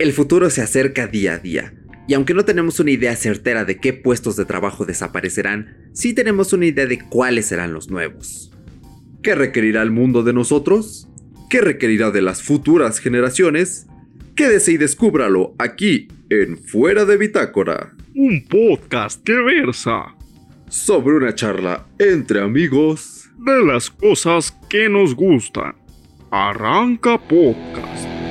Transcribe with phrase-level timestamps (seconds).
[0.00, 1.74] El futuro se acerca día a día,
[2.06, 6.52] y aunque no tenemos una idea certera de qué puestos de trabajo desaparecerán, sí tenemos
[6.52, 8.52] una idea de cuáles serán los nuevos.
[9.24, 11.08] ¿Qué requerirá el mundo de nosotros?
[11.50, 13.88] ¿Qué requerirá de las futuras generaciones?
[14.36, 17.96] Quédese y descúbralo aquí en Fuera de Bitácora.
[18.14, 20.14] Un podcast que versa
[20.68, 25.74] sobre una charla entre amigos de las cosas que nos gustan.
[26.30, 28.27] Arranca podcast.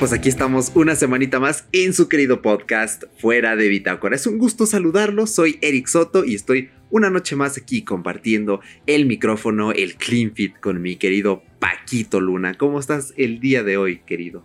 [0.00, 4.16] Pues aquí estamos una semanita más en su querido podcast Fuera de Bitácora.
[4.16, 9.04] Es un gusto saludarlos, soy Eric Soto y estoy una noche más aquí compartiendo el
[9.04, 12.54] micrófono, el Clean Fit con mi querido Paquito Luna.
[12.54, 14.42] ¿Cómo estás el día de hoy, querido?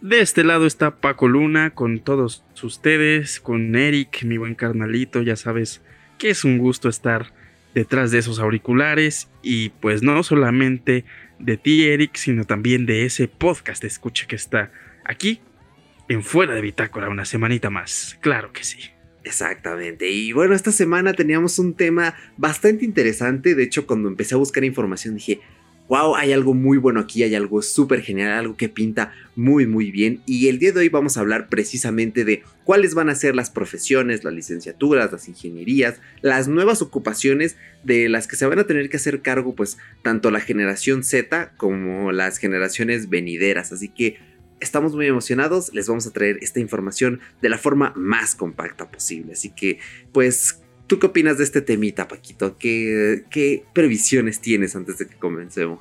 [0.00, 5.34] De este lado está Paco Luna con todos ustedes, con Eric, mi buen carnalito, ya
[5.34, 5.82] sabes
[6.16, 7.32] que es un gusto estar
[7.74, 11.04] detrás de esos auriculares y pues no solamente
[11.38, 14.72] de ti, Eric, sino también de ese podcast de escucha que está
[15.04, 15.40] aquí
[16.08, 18.16] en Fuera de Bitácora una semanita más.
[18.20, 18.78] Claro que sí.
[19.24, 20.08] Exactamente.
[20.10, 23.54] Y bueno, esta semana teníamos un tema bastante interesante.
[23.54, 25.40] De hecho, cuando empecé a buscar información dije,
[25.88, 29.90] wow, hay algo muy bueno aquí, hay algo súper genial, algo que pinta muy muy
[29.90, 30.20] bien.
[30.26, 33.50] Y el día de hoy vamos a hablar precisamente de cuáles van a ser las
[33.50, 38.90] profesiones, las licenciaturas, las ingenierías, las nuevas ocupaciones de las que se van a tener
[38.90, 43.72] que hacer cargo pues tanto la generación Z como las generaciones venideras.
[43.72, 44.18] Así que
[44.60, 49.32] estamos muy emocionados, les vamos a traer esta información de la forma más compacta posible.
[49.32, 49.78] Así que
[50.12, 52.56] pues ¿Tú qué opinas de este temita, Paquito?
[52.56, 55.80] ¿Qué, ¿Qué, previsiones tienes antes de que comencemos?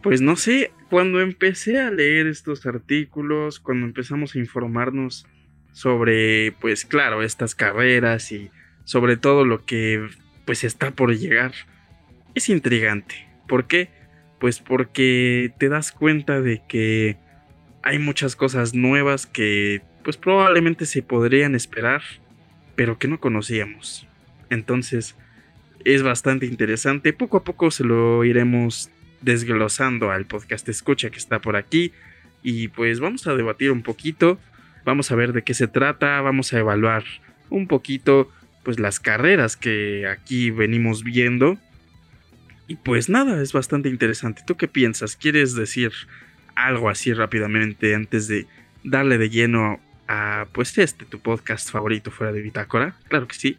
[0.00, 5.26] Pues no sé, cuando empecé a leer estos artículos, cuando empezamos a informarnos
[5.72, 8.48] sobre, pues claro, estas carreras y
[8.84, 10.06] sobre todo lo que
[10.44, 11.52] pues está por llegar,
[12.36, 13.28] es intrigante.
[13.48, 13.90] ¿Por qué?
[14.38, 17.16] Pues porque te das cuenta de que
[17.82, 22.02] hay muchas cosas nuevas que pues probablemente se podrían esperar
[22.76, 24.06] pero que no conocíamos.
[24.50, 25.16] Entonces
[25.84, 27.12] es bastante interesante.
[27.12, 28.90] Poco a poco se lo iremos
[29.22, 31.92] desglosando al podcast escucha que está por aquí.
[32.42, 34.38] Y pues vamos a debatir un poquito.
[34.84, 36.20] Vamos a ver de qué se trata.
[36.20, 37.04] Vamos a evaluar
[37.50, 38.30] un poquito
[38.62, 41.58] pues las carreras que aquí venimos viendo.
[42.68, 44.42] Y pues nada, es bastante interesante.
[44.46, 45.16] ¿Tú qué piensas?
[45.16, 45.92] ¿Quieres decir
[46.56, 48.46] algo así rápidamente antes de
[48.82, 52.96] darle de lleno a pues este, tu podcast favorito fuera de Bitácora.
[53.08, 53.58] Claro que sí.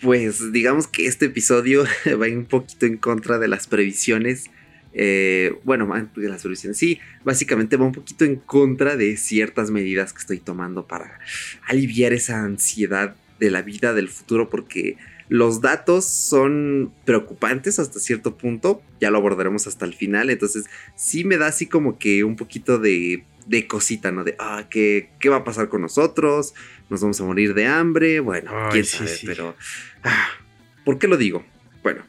[0.00, 4.50] Pues digamos que este episodio va un poquito en contra de las previsiones.
[4.94, 5.86] Eh, bueno,
[6.16, 10.38] de las previsiones, sí, básicamente va un poquito en contra de ciertas medidas que estoy
[10.38, 11.20] tomando para
[11.66, 14.96] aliviar esa ansiedad de la vida del futuro porque
[15.28, 20.64] los datos son preocupantes hasta cierto punto, ya lo abordaremos hasta el final, entonces
[20.96, 24.24] sí me da así como que un poquito de de cosita, ¿no?
[24.24, 26.54] De, ah, ¿qué, ¿qué, va a pasar con nosotros?
[26.90, 28.20] ¿Nos vamos a morir de hambre?
[28.20, 29.56] Bueno, quién sabe, pero...
[30.04, 30.28] Ah,
[30.84, 31.44] ¿Por qué lo digo?
[31.82, 32.02] Bueno,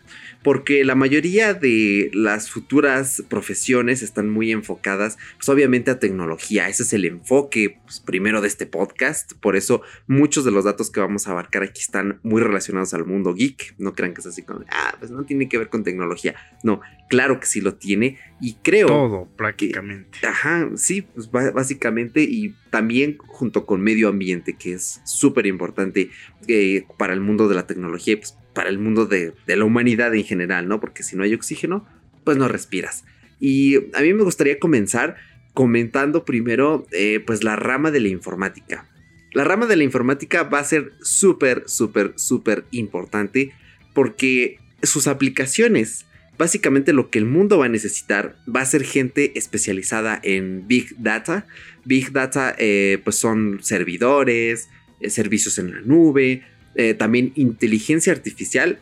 [0.44, 6.84] porque la mayoría de las futuras profesiones están muy enfocadas, pues obviamente a tecnología, ese
[6.84, 11.00] es el enfoque pues, primero de este podcast, por eso muchos de los datos que
[11.00, 14.44] vamos a abarcar aquí están muy relacionados al mundo geek, no crean que es así
[14.44, 18.18] como, ah, pues no tiene que ver con tecnología, no, claro que sí lo tiene
[18.40, 18.88] y creo...
[18.88, 20.20] Todo prácticamente.
[20.26, 26.10] ajá, sí, pues básicamente y también junto con medio ambiente, que es súper importante
[26.48, 30.24] eh, para el mundo de la tecnología, pues para el mundo de, la humanidad en
[30.24, 30.80] general, ¿no?
[30.80, 31.88] Porque si no hay oxígeno,
[32.24, 33.06] pues no respiras.
[33.40, 35.16] Y a mí me gustaría comenzar
[35.54, 38.88] comentando primero, eh, pues la rama de la informática.
[39.34, 43.52] La rama de la informática va a ser súper, súper, súper importante
[43.94, 46.06] porque sus aplicaciones,
[46.38, 50.96] básicamente lo que el mundo va a necesitar, va a ser gente especializada en Big
[50.98, 51.46] Data.
[51.86, 54.70] Big Data, eh, pues son servidores,
[55.00, 56.44] eh, servicios en la nube,
[56.76, 58.80] eh, también inteligencia artificial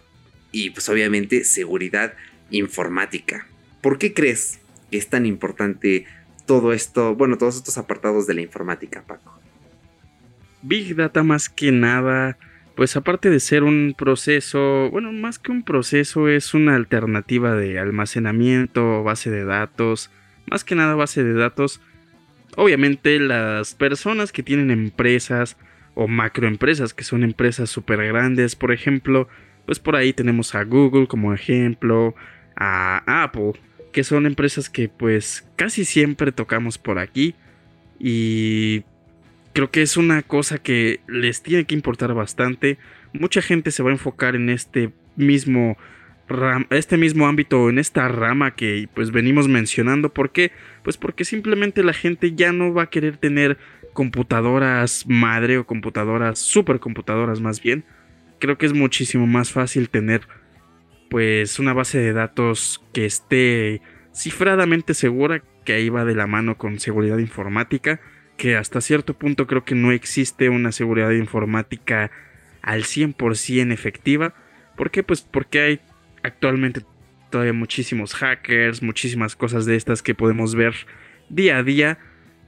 [0.51, 2.13] y pues obviamente seguridad
[2.49, 3.47] informática.
[3.87, 4.59] ¿por qué crees
[4.91, 6.05] que es tan importante
[6.45, 9.39] todo esto, bueno, todos estos apartados de la informática, Paco?
[10.61, 12.37] Big Data más que nada,
[12.75, 17.79] pues aparte de ser un proceso, bueno, más que un proceso es una alternativa de
[17.79, 20.09] almacenamiento, base de datos,
[20.49, 21.81] más que nada base de datos.
[22.55, 25.57] Obviamente las personas que tienen empresas
[25.99, 29.27] o macroempresas que son empresas súper grandes, por ejemplo,
[29.65, 32.13] pues por ahí tenemos a Google como ejemplo,
[32.55, 33.53] a Apple,
[33.91, 37.33] que son empresas que pues casi siempre tocamos por aquí
[37.99, 38.83] y
[39.53, 42.77] creo que es una cosa que les tiene que importar bastante.
[43.11, 45.77] Mucha gente se va a enfocar en este mismo
[46.69, 50.09] este mismo ámbito, en esta rama que pues venimos mencionando.
[50.09, 50.51] ¿Por qué?
[50.83, 53.57] Pues porque simplemente la gente ya no va a querer tener
[53.97, 57.83] computadoras madre o computadoras, supercomputadoras más bien.
[58.37, 60.21] Creo que es muchísimo más fácil tener
[61.09, 63.81] pues una base de datos que esté
[64.13, 67.99] cifradamente segura, que ahí va de la mano con seguridad informática,
[68.37, 72.11] que hasta cierto punto creo que no existe una seguridad informática
[72.61, 74.35] al 100% efectiva.
[74.75, 75.01] ¿Por qué?
[75.01, 75.79] Pues porque hay
[76.21, 76.81] actualmente
[77.31, 80.75] todavía muchísimos hackers, muchísimas cosas de estas que podemos ver
[81.29, 81.97] día a día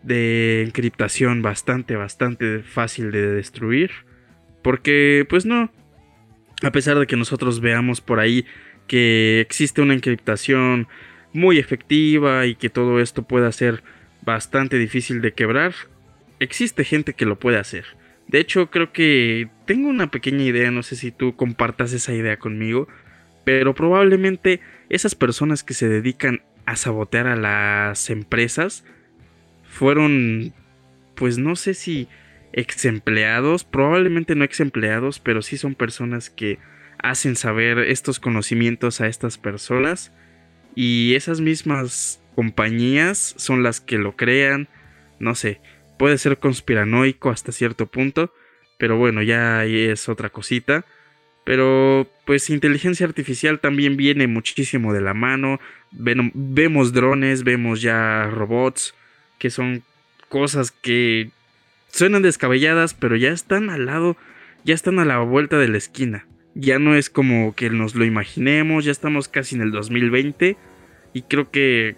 [0.04, 3.92] de encriptación bastante, bastante fácil de destruir.
[4.62, 5.72] Porque, pues no,
[6.62, 8.46] a pesar de que nosotros veamos por ahí
[8.88, 10.88] que existe una encriptación
[11.32, 13.84] muy efectiva y que todo esto pueda ser
[14.22, 15.74] bastante difícil de quebrar,
[16.40, 17.86] existe gente que lo puede hacer.
[18.28, 22.38] De hecho, creo que tengo una pequeña idea, no sé si tú compartas esa idea
[22.38, 22.88] conmigo,
[23.44, 24.60] pero probablemente
[24.90, 28.84] esas personas que se dedican a sabotear a las empresas
[29.70, 30.54] fueron,
[31.16, 32.08] pues no sé si
[32.52, 36.60] ex empleados, probablemente no ex empleados, pero sí son personas que
[37.02, 40.12] hacen saber estos conocimientos a estas personas
[40.76, 44.68] y esas mismas compañías son las que lo crean,
[45.20, 45.62] no sé,
[45.98, 48.34] puede ser conspiranoico hasta cierto punto,
[48.78, 50.86] pero bueno, ya es otra cosita.
[51.44, 55.60] Pero pues inteligencia artificial también viene muchísimo de la mano.
[55.92, 58.94] vemos drones, vemos ya robots,
[59.40, 59.84] que son
[60.28, 61.32] cosas que
[61.92, 64.16] suenan descabelladas, pero ya están al lado,
[64.64, 66.26] ya están a la vuelta de la esquina.
[66.56, 70.58] Ya no es como que nos lo imaginemos, ya estamos casi en el 2020
[71.14, 71.96] y creo que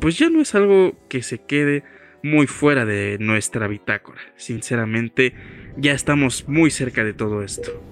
[0.00, 1.82] pues ya no es algo que se quede
[2.22, 4.20] muy fuera de nuestra bitácora.
[4.36, 5.34] Sinceramente,
[5.76, 7.82] ya estamos muy cerca de todo esto.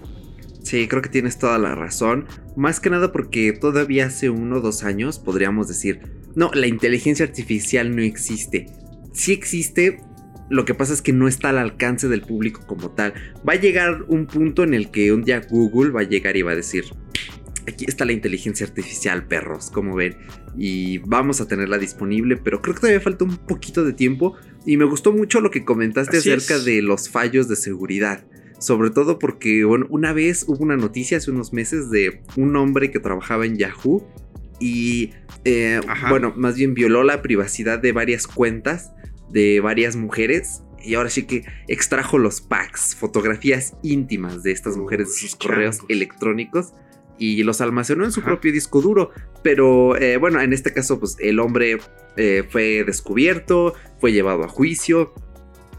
[0.62, 2.26] Sí, creo que tienes toda la razón.
[2.56, 6.00] Más que nada porque todavía hace uno o dos años podríamos decir,
[6.36, 8.66] no, la inteligencia artificial no existe.
[9.12, 10.00] Sí existe,
[10.50, 13.14] lo que pasa es que no está al alcance del público como tal.
[13.48, 16.42] Va a llegar un punto en el que un día Google va a llegar y
[16.42, 16.84] va a decir,
[17.66, 20.18] aquí está la inteligencia artificial, perros, como ven.
[20.58, 24.36] Y vamos a tenerla disponible, pero creo que todavía falta un poquito de tiempo.
[24.66, 28.26] Y me gustó mucho lo que comentaste acerca de los fallos de seguridad.
[28.58, 32.90] Sobre todo porque, bueno, una vez hubo una noticia hace unos meses de un hombre
[32.90, 34.06] que trabajaba en Yahoo
[34.60, 35.12] y,
[35.44, 38.92] eh, bueno, más bien violó la privacidad de varias cuentas
[39.30, 45.08] de varias mujeres y ahora sí que extrajo los packs, fotografías íntimas de estas mujeres
[45.08, 46.72] de sus correos electrónicos
[47.18, 49.10] y los almacenó en su propio disco duro.
[49.42, 51.78] Pero eh, bueno, en este caso, pues el hombre
[52.16, 55.12] eh, fue descubierto, fue llevado a juicio.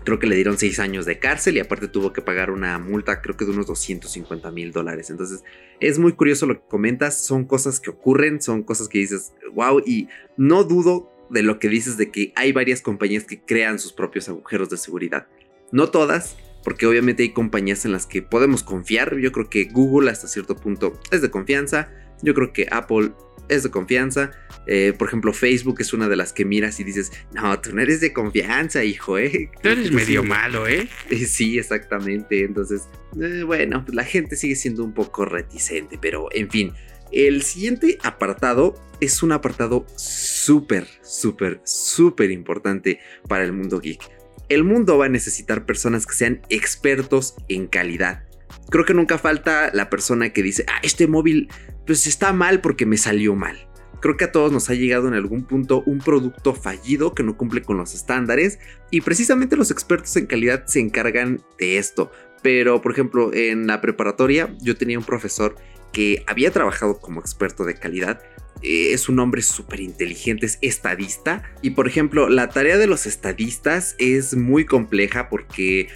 [0.08, 3.22] Creo que le dieron seis años de cárcel y aparte tuvo que pagar una multa,
[3.22, 5.10] creo que de unos 250 mil dólares.
[5.10, 5.44] Entonces
[5.82, 7.26] es muy curioso lo que comentas.
[7.26, 11.68] Son cosas que ocurren, son cosas que dices, wow, y no dudo de lo que
[11.68, 15.28] dices de que hay varias compañías que crean sus propios agujeros de seguridad.
[15.74, 19.18] No todas, porque obviamente hay compañías en las que podemos confiar.
[19.18, 21.92] Yo creo que Google hasta cierto punto es de confianza.
[22.22, 23.12] Yo creo que Apple
[23.50, 24.32] es de confianza.
[24.66, 27.82] Eh, por ejemplo, Facebook es una de las que miras y dices, no, tú no
[27.82, 29.50] eres de confianza, hijo, ¿eh?
[29.62, 30.90] Tú eres medio malo, ¿eh?
[31.28, 32.44] Sí, exactamente.
[32.44, 32.84] Entonces,
[33.22, 36.74] eh, bueno, pues la gente sigue siendo un poco reticente, pero en fin.
[37.12, 43.00] El siguiente apartado es un apartado súper, súper, súper importante
[43.30, 44.02] para el mundo geek.
[44.50, 48.24] El mundo va a necesitar personas que sean expertos en calidad.
[48.70, 51.50] Creo que nunca falta la persona que dice, ah, este móvil
[51.88, 53.68] pues está mal porque me salió mal.
[54.00, 57.36] Creo que a todos nos ha llegado en algún punto un producto fallido que no
[57.36, 58.60] cumple con los estándares
[58.92, 62.12] y precisamente los expertos en calidad se encargan de esto.
[62.44, 65.56] Pero, por ejemplo, en la preparatoria yo tenía un profesor
[65.92, 68.22] que había trabajado como experto de calidad.
[68.62, 71.44] Eh, es un hombre súper inteligente, es estadista.
[71.64, 75.88] Y por ejemplo, la tarea de los estadistas es muy compleja porque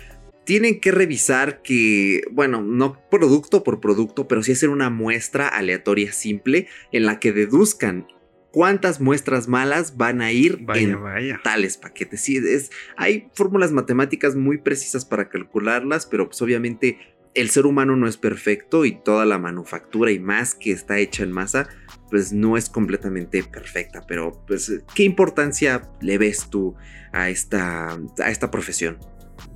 [0.52, 6.12] tienen que revisar que, bueno, no producto por producto, pero sí hacer una muestra aleatoria
[6.12, 8.06] simple en la que deduzcan
[8.52, 11.40] cuántas muestras malas van a ir Vaya, en vaya.
[11.42, 12.20] tales paquetes.
[12.20, 16.98] Sí, es, hay fórmulas matemáticas muy precisas para calcularlas, pero pues obviamente
[17.34, 21.24] el ser humano no es perfecto y toda la manufactura y más que está hecha
[21.24, 21.70] en masa,
[22.10, 24.04] pues no es completamente perfecta.
[24.06, 26.76] Pero pues, ¿qué importancia le ves tú
[27.14, 28.98] a esta, a esta profesión?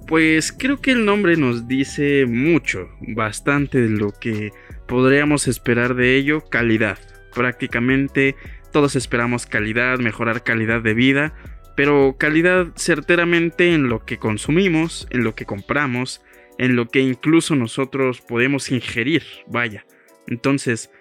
[0.08, 4.52] Pues creo que el nombre nos dice mucho, bastante de lo que
[4.88, 7.00] podríamos esperar de ello, calidad.
[7.34, 8.36] Prácticamente
[8.72, 11.34] todos esperamos calidad, mejorar calidad de vida,
[11.76, 16.22] pero calidad certeramente en lo que consumimos, en lo que compramos,
[16.60, 19.86] en lo que incluso nosotros podemos ingerir, vaya.
[20.28, 20.92] Entonces,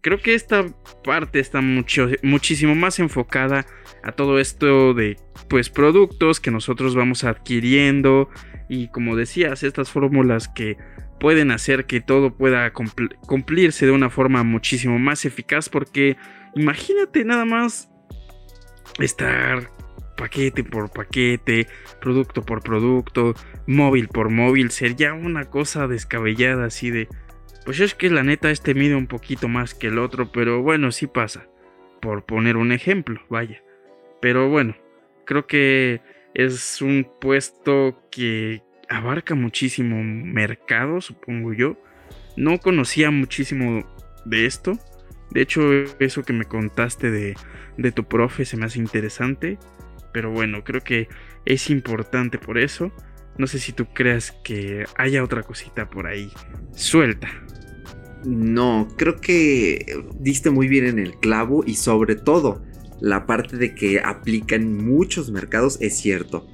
[0.00, 0.66] creo que esta
[1.04, 3.66] parte está mucho, muchísimo más enfocada
[4.08, 5.16] a todo esto de
[5.48, 8.28] pues productos que nosotros vamos adquiriendo
[8.68, 10.76] y como decías, estas fórmulas que
[11.20, 16.16] pueden hacer que todo pueda cumpl cumplirse de una forma muchísimo más eficaz porque
[16.54, 17.90] imagínate nada más
[18.98, 19.70] estar
[20.16, 21.68] paquete por paquete,
[22.00, 23.34] producto por producto,
[23.66, 27.08] móvil por móvil, sería una cosa descabellada así de...
[27.64, 30.90] Pues es que la neta este mide un poquito más que el otro, pero bueno,
[30.90, 31.46] sí pasa.
[32.00, 33.62] Por poner un ejemplo, vaya.
[34.20, 34.76] Pero bueno,
[35.24, 36.00] creo que
[36.34, 41.76] es un puesto que abarca muchísimo mercado, supongo yo.
[42.36, 43.84] No conocía muchísimo
[44.24, 44.78] de esto.
[45.30, 45.60] De hecho,
[46.00, 47.34] eso que me contaste de,
[47.76, 49.58] de tu profe se me hace interesante.
[50.12, 51.08] Pero bueno, creo que
[51.44, 52.92] es importante por eso.
[53.36, 56.30] No sé si tú creas que haya otra cosita por ahí
[56.72, 57.28] suelta.
[58.24, 62.62] No, creo que diste muy bien en el clavo y sobre todo
[63.00, 66.46] la parte de que aplica en muchos mercados es cierto.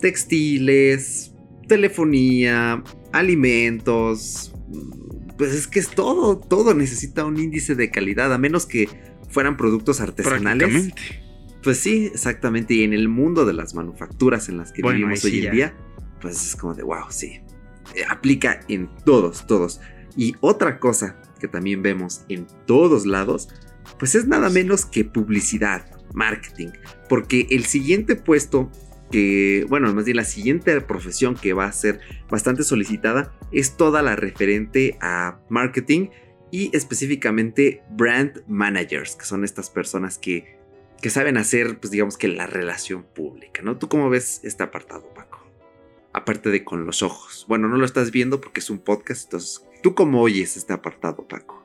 [0.00, 1.34] Textiles,
[1.66, 4.52] telefonía, alimentos,
[5.36, 8.88] pues es que es todo, todo necesita un índice de calidad, a menos que
[9.30, 10.92] fueran productos artesanales.
[11.62, 12.74] Pues sí, exactamente.
[12.74, 15.44] Y en el mundo de las manufacturas en las que bueno, vivimos hoy sí en
[15.44, 15.50] ya.
[15.50, 15.76] día,
[16.20, 17.40] pues es como de wow, sí.
[17.94, 19.80] Eh, aplica en todos, todos.
[20.16, 23.48] Y otra cosa que también vemos en todos lados,
[23.98, 26.68] pues es nada menos que publicidad, marketing.
[27.08, 28.70] Porque el siguiente puesto
[29.10, 32.00] que, bueno, más bien la siguiente profesión que va a ser
[32.30, 36.08] bastante solicitada es toda la referente a marketing
[36.50, 40.58] y específicamente brand managers, que son estas personas que
[41.00, 43.78] que saben hacer, pues digamos que la relación pública, ¿no?
[43.78, 45.46] ¿Tú cómo ves este apartado, Paco?
[46.12, 47.44] Aparte de con los ojos.
[47.48, 51.26] Bueno, no lo estás viendo porque es un podcast, entonces, ¿tú cómo oyes este apartado,
[51.28, 51.57] Paco?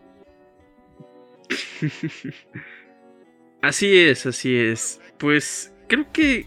[3.62, 5.02] Así es, así es.
[5.18, 6.46] Pues creo que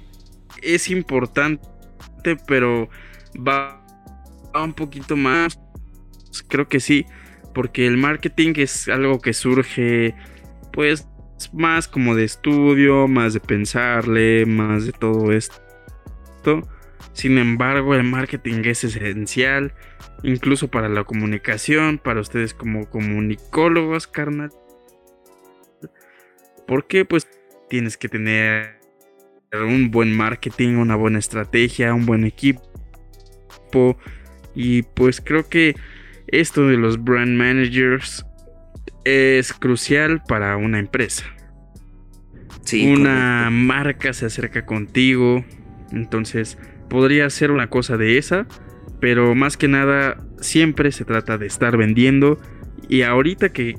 [0.62, 1.67] es importante,
[2.47, 2.88] pero
[3.37, 3.85] va,
[4.55, 5.59] un poquito más.
[6.49, 7.07] Creo que sí,
[7.55, 10.15] porque el marketing es algo que surge,
[10.73, 11.09] pues,
[11.53, 15.62] más como de estudio, más de pensarle, más de todo esto.
[17.12, 19.75] Sin embargo, el marketing es esencial,
[20.23, 24.50] incluso para la comunicación, para ustedes como comunicólogos, carnal.
[26.67, 27.29] Porque pues
[27.69, 28.81] tienes que tener
[29.53, 32.63] un buen marketing, una buena estrategia, un buen equipo.
[34.55, 35.77] Y pues creo que
[36.29, 38.25] esto de los brand managers
[39.05, 41.25] es crucial para una empresa.
[42.65, 43.51] Sí, una correcto.
[43.53, 45.45] marca se acerca contigo,
[45.93, 46.59] entonces
[46.89, 48.47] podría ser una cosa de esa,
[49.01, 52.41] pero más que nada siempre se trata de estar vendiendo
[52.89, 53.77] y ahorita que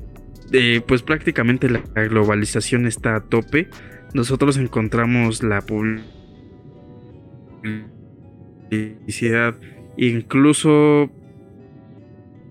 [0.86, 3.68] pues prácticamente la globalización está a tope,
[4.14, 5.60] nosotros encontramos la
[9.10, 9.54] publicidad
[9.96, 11.10] incluso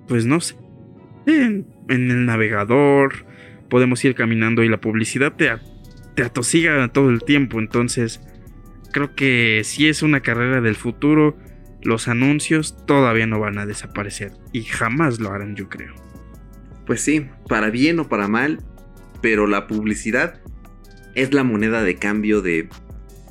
[0.08, 0.56] pues no sé
[1.28, 3.26] en, el navegador
[3.70, 7.60] podemos ir caminando y la publicidad te atosiga todo el tiempo.
[7.60, 8.22] Entonces,
[8.92, 11.38] creo que si es una carrera del futuro,
[11.84, 14.32] los anuncios todavía no van a desaparecer.
[14.54, 15.94] Y jamás lo harán, yo creo.
[16.88, 18.64] Pues sí, para bien o para mal,
[19.22, 20.42] pero la publicidad
[21.16, 22.70] es la moneda de cambio de,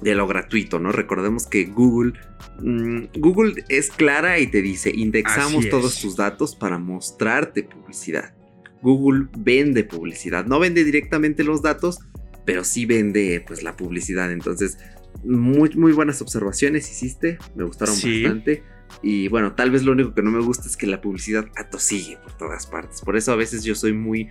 [0.03, 0.93] de lo gratuito, ¿no?
[0.93, 2.13] Recordemos que Google,
[2.61, 8.35] mmm, Google es clara y te dice, indexamos todos tus datos para mostrarte publicidad.
[8.83, 11.99] Google vende publicidad, no vende directamente los datos,
[12.45, 14.31] pero sí vende pues la publicidad.
[14.31, 14.79] Entonces,
[15.25, 18.23] muy, muy buenas observaciones hiciste, me gustaron sí.
[18.23, 18.63] bastante.
[19.03, 22.17] Y bueno, tal vez lo único que no me gusta es que la publicidad atosigue
[22.17, 23.01] por todas partes.
[23.03, 24.29] Por eso a veces yo soy muy,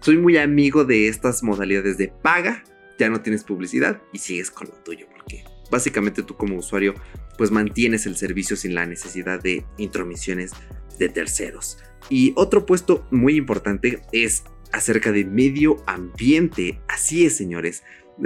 [0.00, 2.64] soy muy amigo de estas modalidades de paga,
[2.98, 6.94] ya no tienes publicidad y sigues con lo tuyo, porque básicamente tú como usuario
[7.36, 10.52] pues mantienes el servicio sin la necesidad de intromisiones
[10.98, 11.78] de terceros.
[12.10, 16.80] Y otro puesto muy importante es acerca de medio ambiente.
[16.88, 17.84] Así es, señores.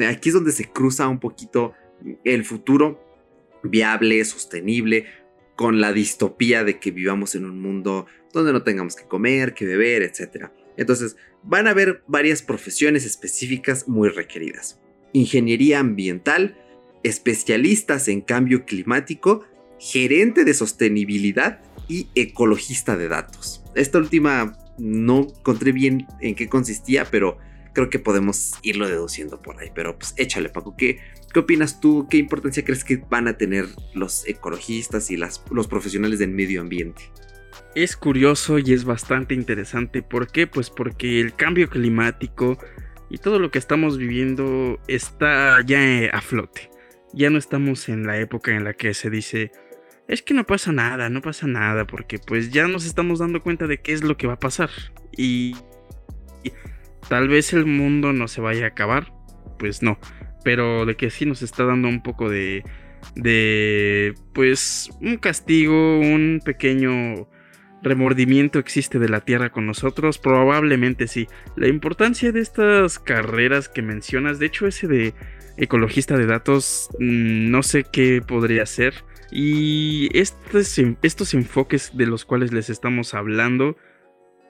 [0.09, 1.75] Aquí es donde se cruza un poquito
[2.25, 3.05] el futuro
[3.63, 5.07] viable, sostenible,
[5.57, 9.67] con la distopía de que vivamos en un mundo donde no tengamos que comer, que
[9.67, 10.47] beber, etc.
[10.77, 14.81] Entonces, van a haber varias profesiones específicas muy requeridas.
[15.13, 16.57] Ingeniería ambiental,
[17.03, 19.45] especialistas en cambio climático,
[19.79, 23.63] gerente de sostenibilidad y ecologista de datos.
[23.75, 27.39] Esta última no encontré bien en qué consistía, pero
[27.73, 29.71] creo que podemos irlo deduciendo por ahí.
[29.75, 31.01] Pero pues échale, Paco, ¿qué,
[31.33, 32.07] qué opinas tú?
[32.11, 37.11] ¿Qué importancia crees que van a tener los ecologistas y los profesionales del medio ambiente?
[37.75, 40.03] Es curioso y es bastante interesante.
[40.03, 40.47] ¿Por qué?
[40.47, 42.59] Pues porque el cambio climático
[43.09, 46.71] y todo lo que estamos viviendo está ya a flote.
[47.13, 49.53] Ya no estamos en la época en la que se dice,
[50.09, 53.67] es que no pasa nada, no pasa nada, porque pues ya nos estamos dando cuenta
[53.67, 54.71] de qué es lo que va a pasar.
[55.17, 55.55] Y,
[57.09, 59.13] tal vez el mundo no se vaya a acabar,
[59.59, 59.99] pues no,
[60.45, 62.65] pero de que sí nos está dando un poco de,
[63.15, 67.29] de, pues, un castigo, un pequeño
[67.83, 70.19] remordimiento existe de la Tierra con nosotros?
[70.19, 71.27] Probablemente sí.
[71.57, 75.15] La importancia de estas carreras que mencionas, de hecho ese de
[75.57, 78.95] ecologista de datos, mm, no sé qué podría ser.
[79.31, 83.77] Y estos, estos enfoques de los cuales les estamos hablando,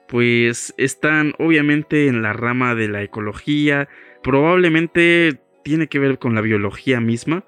[0.07, 3.87] pues están obviamente en la rama de la ecología,
[4.21, 7.45] probablemente tiene que ver con la biología misma,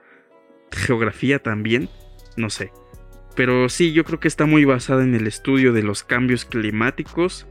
[0.72, 1.90] geografía también,
[2.38, 2.72] no sé.
[3.36, 7.48] Pero sí, yo creo que está muy basada en el estudio de los cambios climáticos.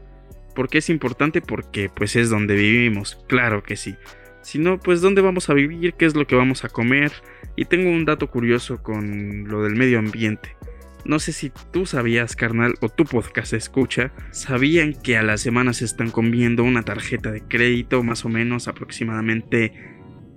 [0.55, 1.41] ¿Por qué es importante?
[1.41, 3.95] Porque pues es donde vivimos, claro que sí.
[4.41, 7.11] Si no, pues dónde vamos a vivir, qué es lo que vamos a comer.
[7.55, 10.55] Y tengo un dato curioso con lo del medio ambiente.
[11.03, 15.71] No sé si tú sabías, carnal, o tu podcast escucha, sabían que a la semana
[15.73, 19.94] se están comiendo una tarjeta de crédito más o menos aproximadamente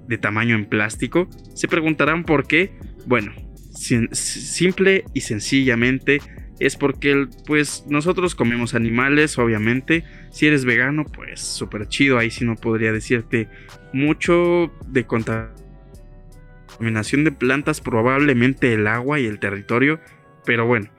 [0.08, 1.28] de tamaño en plástico.
[1.54, 2.72] Se preguntarán por qué.
[3.06, 3.32] Bueno,
[4.12, 6.20] simple y sencillamente
[6.58, 10.04] es porque pues nosotros comemos animales, obviamente.
[10.30, 12.18] Si eres vegano, pues súper chido.
[12.18, 13.48] Ahí sí no podría decirte
[13.92, 15.54] mucho de contaminación
[17.24, 20.00] de plantas, probablemente el agua y el territorio.
[20.44, 20.90] Pero bueno,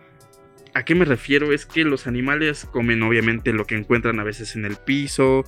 [0.73, 1.51] ¿a qué me refiero?
[1.51, 5.43] Es que los animales comen obviamente lo que encuentran a veces en el piso.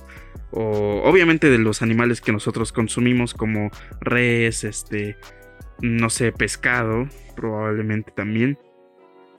[0.50, 5.16] O obviamente de los animales que nosotros consumimos como res, este,
[5.80, 8.58] no sé, pescado, probablemente también.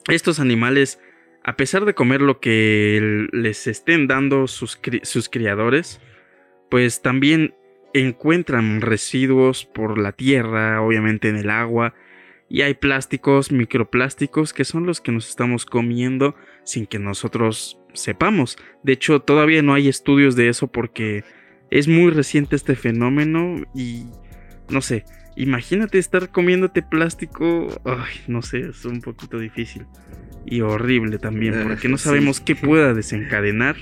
[0.08, 1.00] Estos animales,
[1.44, 6.02] a pesar de comer lo que les estén dando sus, sus criadores,
[6.70, 7.56] pues también
[7.94, 11.94] encuentran residuos por la tierra, obviamente en el agua,
[12.54, 18.58] y hay plásticos, microplásticos, que son los que nos estamos comiendo sin que nosotros sepamos.
[18.84, 21.26] De hecho, todavía no hay estudios de eso porque
[21.70, 24.06] es muy reciente este fenómeno y
[24.70, 25.04] no sé,
[25.36, 27.68] Imagínate estar comiéndote plástico.
[27.86, 29.86] Ay, no sé, es un poquito difícil.
[30.46, 33.76] Y horrible también, ah, porque no sabemos qué pueda desencadenar.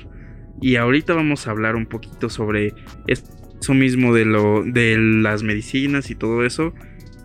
[0.61, 2.73] Y ahorita vamos a hablar un poquito sobre
[3.07, 6.73] eso mismo de, lo, de las medicinas y todo eso,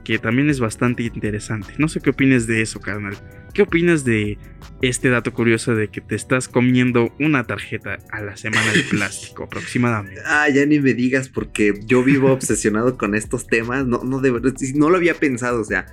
[0.06, 1.74] que también es bastante interesante.
[1.78, 3.16] No sé qué opines de eso, carnal.
[3.52, 4.38] ¿Qué opinas de
[4.80, 9.42] este dato curioso de que te estás comiendo una tarjeta a la semana de plástico
[9.42, 10.20] aproximadamente?
[10.24, 13.84] Ah, ya ni me digas porque yo vivo obsesionado con estos temas.
[13.84, 15.60] No, no, de verdad, no lo había pensado.
[15.60, 15.86] O sea,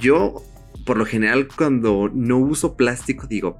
[0.00, 0.42] yo
[0.86, 3.58] por lo general cuando no uso plástico digo,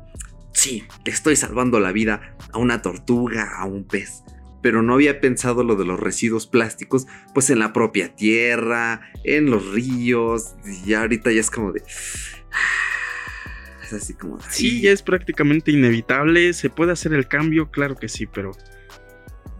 [0.54, 4.22] sí, le estoy salvando la vida a una tortuga, a un pez.
[4.64, 9.50] Pero no había pensado lo de los residuos plásticos, pues en la propia tierra, en
[9.50, 10.54] los ríos.
[10.86, 11.82] Y ahorita ya es como de
[13.92, 14.40] así como...
[14.48, 16.54] Sí, ya es prácticamente inevitable.
[16.54, 17.70] ¿Se puede hacer el cambio?
[17.70, 18.52] Claro que sí, pero...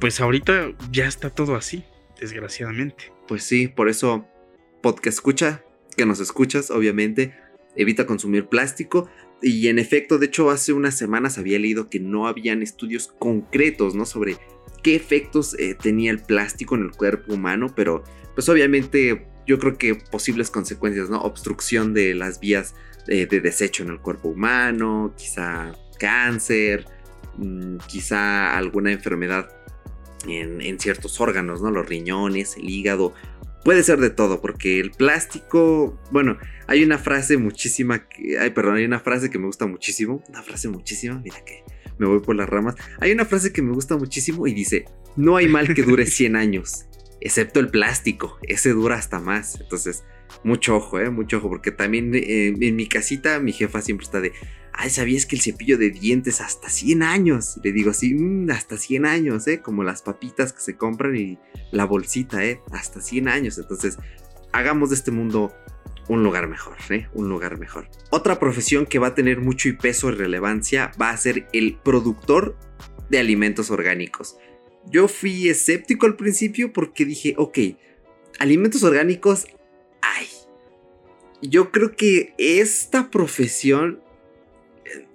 [0.01, 1.85] Pues ahorita ya está todo así,
[2.19, 3.13] desgraciadamente.
[3.29, 4.27] Pues sí, por eso
[4.81, 5.67] podcast escucha,
[5.99, 7.37] que nos escuchas, obviamente,
[7.77, 9.11] evita consumir plástico.
[9.47, 13.95] Y en efecto, de hecho, hace unas semanas había leído que no habían estudios concretos,
[13.95, 14.07] ¿no?
[14.07, 14.39] Sobre
[14.83, 18.03] qué efectos eh, tenía el plástico en el cuerpo humano, pero
[18.35, 21.21] pues obviamente yo creo que posibles consecuencias, ¿no?
[21.21, 22.75] Obstrucción de las vías
[23.07, 26.87] de, desecho en el cuerpo humano, quizá cáncer,
[27.37, 29.51] mm, quizá alguna enfermedad
[30.27, 31.71] en, ciertos órganos, ¿no?
[31.71, 33.13] Los riñones, el hígado.
[33.65, 38.77] Puede ser de todo, porque el plástico, bueno, hay una frase muchísima, que, ay, perdón,
[38.77, 41.65] hay una frase que me gusta muchísimo, una frase muchísima, mira que
[41.99, 42.75] me voy por las ramas.
[43.01, 44.85] Hay una frase que me gusta muchísimo y dice,
[45.17, 46.87] no hay mal que dure 100 años,
[47.21, 49.59] excepto el plástico, ese dura hasta más.
[49.61, 50.05] Entonces,
[50.43, 54.21] mucho ojo, eh, mucho ojo, porque también eh, en mi casita mi jefa siempre está
[54.21, 54.33] de,
[54.77, 57.59] ay, ¿sabías que el cepillo de dientes hasta 100 años?
[57.63, 59.61] Le digo así, mm, hasta 100 años, ¿eh?
[59.61, 61.39] Como las papitas que se compran y
[61.71, 62.61] la bolsita, ¿eh?
[62.73, 63.59] Hasta 100 años.
[63.59, 63.99] Entonces,
[64.53, 65.55] hagamos de este mundo
[66.09, 67.09] un lugar mejor, ¿eh?
[67.15, 67.89] Un lugar mejor.
[68.11, 71.77] Otra profesión que va a tener mucho y peso y relevancia va a ser el
[71.77, 72.57] productor
[73.11, 74.37] de alimentos orgánicos.
[74.91, 77.59] Yo fui escéptico al principio porque dije, ok,
[78.39, 79.47] alimentos orgánicos,
[80.03, 80.27] ay.
[81.41, 84.04] Yo creo que esta profesión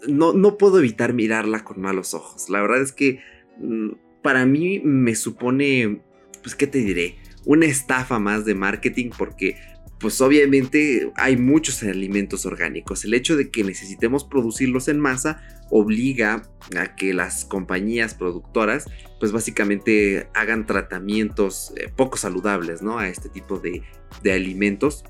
[0.08, 2.50] no, no puedo evitar mirarla con malos ojos.
[2.50, 3.20] La verdad es que
[3.58, 3.90] mm,
[4.22, 6.02] para mí me supone,
[6.44, 7.18] pues, ¿qué te diré?
[7.46, 9.56] Una estafa más de marketing porque
[10.00, 13.04] pues obviamente hay muchos alimentos orgánicos.
[13.04, 16.42] El hecho de que necesitemos producirlos en masa obliga
[16.78, 18.86] a que las compañías productoras
[19.20, 22.98] pues básicamente hagan tratamientos eh, poco saludables, ¿no?
[22.98, 23.84] A este tipo de,
[24.32, 25.04] alimentos.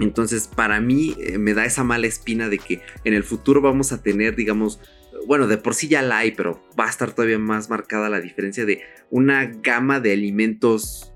[0.00, 3.92] Entonces para mí eh, me da esa mala espina de que en el futuro vamos
[3.92, 4.80] a tener, digamos,
[5.26, 8.20] bueno, de por sí ya la hay, pero va a estar todavía más marcada la
[8.20, 11.12] diferencia de una gama de alimentos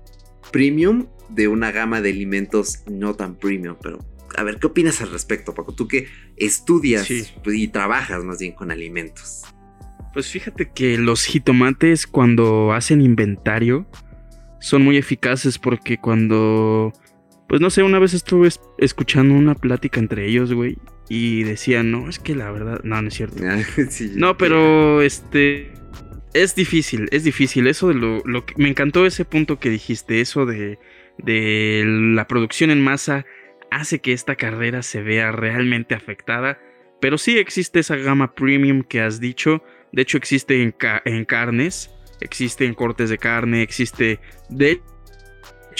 [0.51, 3.99] premium de una gama de alimentos no tan premium, pero
[4.37, 5.73] a ver, ¿qué opinas al respecto, Paco?
[5.73, 7.09] Tú que estudias
[7.45, 9.43] y trabajas más bien con alimentos.
[10.13, 13.87] Pues fíjate que los jitomates cuando hacen inventario
[14.59, 16.93] son muy eficaces porque cuando,
[17.51, 20.77] pues no sé, una vez estuve escuchando una plática entre ellos, güey,
[21.09, 23.43] y decían, no, es que la verdad, no, no es cierto.
[24.15, 25.73] no, pero este,
[26.33, 27.67] es difícil, es difícil.
[27.67, 30.79] Eso de lo, lo que me encantó ese punto que dijiste, eso de
[31.17, 33.25] de la producción en masa
[33.69, 36.59] hace que esta carrera se vea realmente afectada.
[36.99, 39.63] Pero sí existe esa gama premium que has dicho.
[39.91, 44.19] De hecho existe en, carnes, existe en cortes de carne, existe...
[44.49, 44.81] De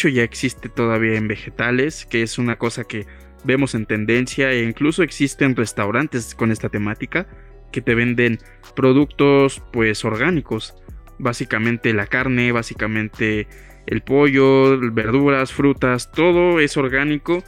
[0.08, 3.06] ya existe todavía en vegetales, que es una cosa que
[3.44, 7.28] vemos en tendencia e incluso existen restaurantes con esta temática
[7.72, 8.40] que te venden
[8.76, 10.76] productos pues orgánicos.
[11.20, 13.48] Básicamente la carne, básicamente
[13.86, 17.44] el pollo, verduras, frutas, todo es orgánico,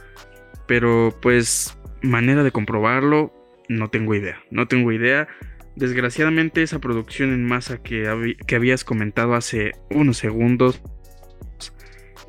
[0.66, 3.32] pero pues manera de comprobarlo,
[3.68, 5.28] no tengo idea, no tengo idea.
[5.76, 10.80] Desgraciadamente esa producción en masa que, que habías comentado hace unos segundos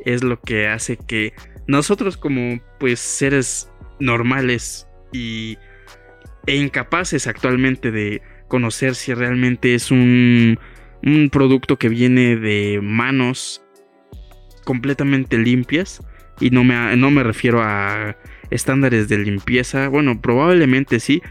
[0.05, 1.33] es lo que hace que
[1.67, 5.57] nosotros como pues seres normales y,
[6.45, 10.59] e incapaces actualmente de conocer si realmente es un,
[11.03, 13.63] un producto que viene de manos
[14.63, 16.01] completamente limpias.
[16.39, 18.17] Y no me, no me refiero a
[18.49, 19.87] estándares de limpieza.
[19.87, 21.21] Bueno, probablemente sí.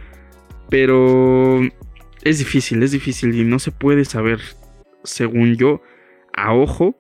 [0.71, 1.61] Pero
[2.23, 4.41] es difícil, es difícil y no se puede saber,
[5.03, 5.83] según yo,
[6.33, 6.97] a ojo,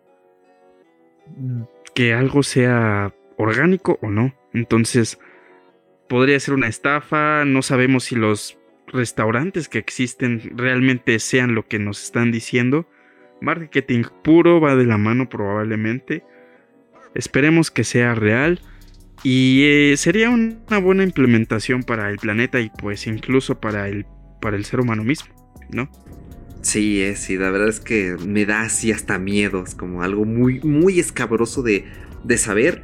[1.94, 4.34] que algo sea orgánico o no.
[4.52, 5.18] Entonces,
[6.08, 7.44] podría ser una estafa.
[7.44, 12.88] No sabemos si los restaurantes que existen realmente sean lo que nos están diciendo.
[13.40, 16.24] Marketing puro va de la mano probablemente.
[17.14, 18.60] Esperemos que sea real.
[19.22, 24.06] Y eh, sería una buena implementación para el planeta y pues incluso para el,
[24.40, 25.34] para el ser humano mismo,
[25.70, 25.88] ¿no?
[26.64, 30.60] Sí, es, sí, la verdad es que me da así hasta miedos, como algo muy,
[30.60, 31.84] muy escabroso de,
[32.24, 32.82] de saber.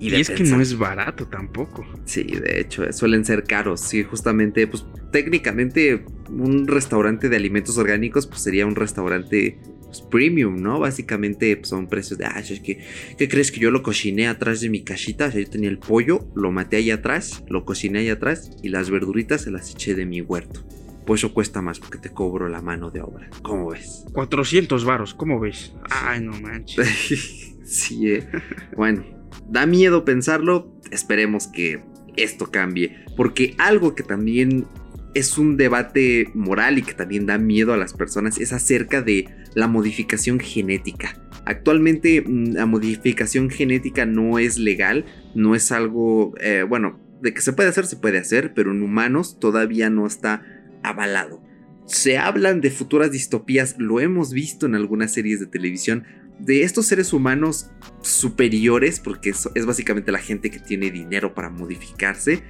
[0.00, 1.86] Y, es que no es barato tampoco.
[2.06, 3.82] Sí, de hecho, suelen ser caros.
[3.82, 10.62] Sí, justamente, pues técnicamente un restaurante de alimentos orgánicos pues sería un restaurante pues, premium,
[10.62, 10.78] ¿no?
[10.78, 12.80] Básicamente pues, son precios de, ah, es que,
[13.18, 15.26] ¿qué crees que yo lo cociné atrás de mi cajita?
[15.26, 18.70] O sea, yo tenía el pollo, lo maté ahí atrás, lo cociné ahí atrás y
[18.70, 20.64] las verduritas se las eché de mi huerto.
[21.08, 23.30] Pues eso cuesta más porque te cobro la mano de obra.
[23.40, 24.04] ¿Cómo ves?
[24.12, 25.72] 400 varos, ¿cómo ves?
[25.88, 27.56] Ay, no manches.
[27.64, 28.28] sí, eh.
[28.76, 29.06] bueno,
[29.48, 30.70] da miedo pensarlo.
[30.90, 31.82] Esperemos que
[32.16, 33.06] esto cambie.
[33.16, 34.66] Porque algo que también
[35.14, 39.30] es un debate moral y que también da miedo a las personas es acerca de
[39.54, 41.18] la modificación genética.
[41.46, 47.40] Actualmente mm, la modificación genética no es legal, no es algo, eh, bueno, de que
[47.40, 50.57] se puede hacer, se puede hacer, pero en humanos todavía no está
[50.88, 51.42] avalado.
[51.86, 56.04] Se hablan de futuras distopías, lo hemos visto en algunas series de televisión,
[56.38, 57.70] de estos seres humanos
[58.02, 62.42] superiores, porque es básicamente la gente que tiene dinero para modificarse,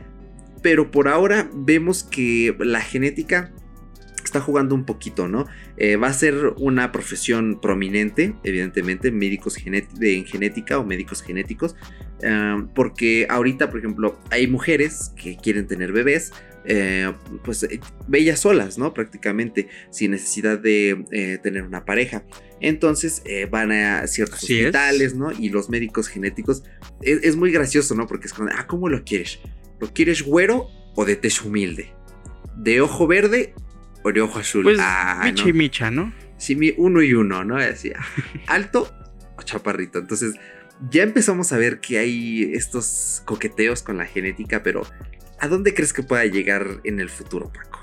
[0.62, 3.52] pero por ahora vemos que la genética
[4.24, 5.46] está jugando un poquito, ¿no?
[5.76, 11.76] Eh, va a ser una profesión prominente, evidentemente, médicos en genética o médicos genéticos,
[12.22, 16.32] eh, porque ahorita, por ejemplo, hay mujeres que quieren tener bebés,
[16.64, 17.12] eh,
[17.44, 17.66] pues
[18.06, 18.94] bellas solas, ¿no?
[18.94, 22.24] Prácticamente, sin necesidad de tener una pareja.
[22.60, 25.32] Entonces van a ciertos hospitales, ¿no?
[25.32, 26.64] Y los médicos genéticos,
[27.02, 28.06] es, es, muy gracioso, ¿no?
[28.06, 29.38] Porque es como, ah, ¿cómo lo quieres?
[29.80, 31.92] ¿Lo quieres güero o de tez humilde?
[32.56, 33.54] ¿De ojo verde
[34.02, 34.64] o de ojo azul?
[34.64, 36.12] Pues ah, micha y micha, ¿no?
[36.38, 37.56] Sí, uno y uno, ¿no?
[37.56, 37.98] Decía,
[38.46, 38.92] alto
[39.36, 39.98] o chaparrito.
[39.98, 40.34] Entonces,
[40.90, 44.82] ya empezamos a ver que hay estos coqueteos con la genética, pero
[45.40, 47.80] ¿a dónde crees que pueda llegar en el futuro, Paco?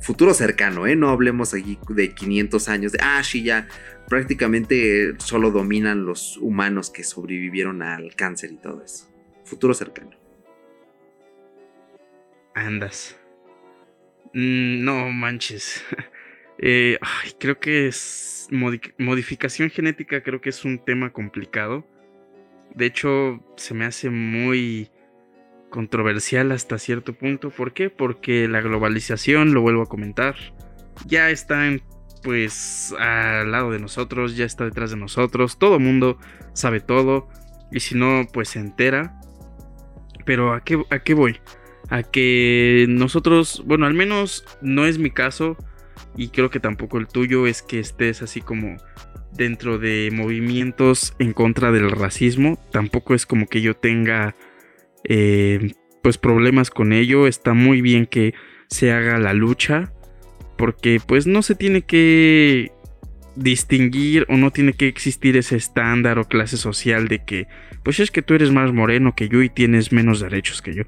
[0.00, 0.94] Futuro cercano, ¿eh?
[0.94, 3.66] No hablemos aquí de 500 años, de, ah, sí, ya
[4.08, 9.08] prácticamente solo dominan los humanos que sobrevivieron al cáncer y todo eso.
[9.44, 10.10] Futuro cercano.
[12.54, 13.16] Andas.
[14.32, 15.84] Mm, no manches.
[16.58, 16.98] Eh,
[17.38, 21.86] creo que es modificación genética, creo que es un tema complicado.
[22.74, 24.90] De hecho, se me hace muy
[25.70, 27.50] controversial hasta cierto punto.
[27.50, 27.90] ¿Por qué?
[27.90, 30.34] Porque la globalización, lo vuelvo a comentar,
[31.06, 31.82] ya está en,
[32.22, 35.58] pues al lado de nosotros, ya está detrás de nosotros.
[35.58, 36.18] Todo mundo
[36.52, 37.28] sabe todo.
[37.70, 39.20] Y si no, pues se entera.
[40.24, 41.40] Pero ¿a qué, a qué voy?
[41.90, 45.56] A que nosotros, bueno, al menos no es mi caso
[46.16, 48.76] y creo que tampoco el tuyo es que estés así como
[49.32, 52.58] dentro de movimientos en contra del racismo.
[52.72, 54.34] Tampoco es como que yo tenga
[55.04, 57.26] eh, pues problemas con ello.
[57.26, 58.34] Está muy bien que
[58.68, 59.92] se haga la lucha
[60.56, 62.72] porque pues no se tiene que
[63.36, 67.46] distinguir o no tiene que existir ese estándar o clase social de que
[67.84, 70.82] pues es que tú eres más moreno que yo y tienes menos derechos que yo.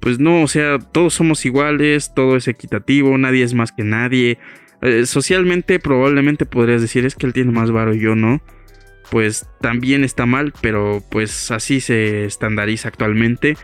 [0.00, 4.38] Pues no, o sea, todos somos iguales, todo es equitativo, nadie es más que nadie.
[4.82, 8.42] Eh, socialmente probablemente podrías decir es que él tiene más varo y yo no.
[9.10, 13.56] Pues también está mal, pero pues así se estandariza actualmente.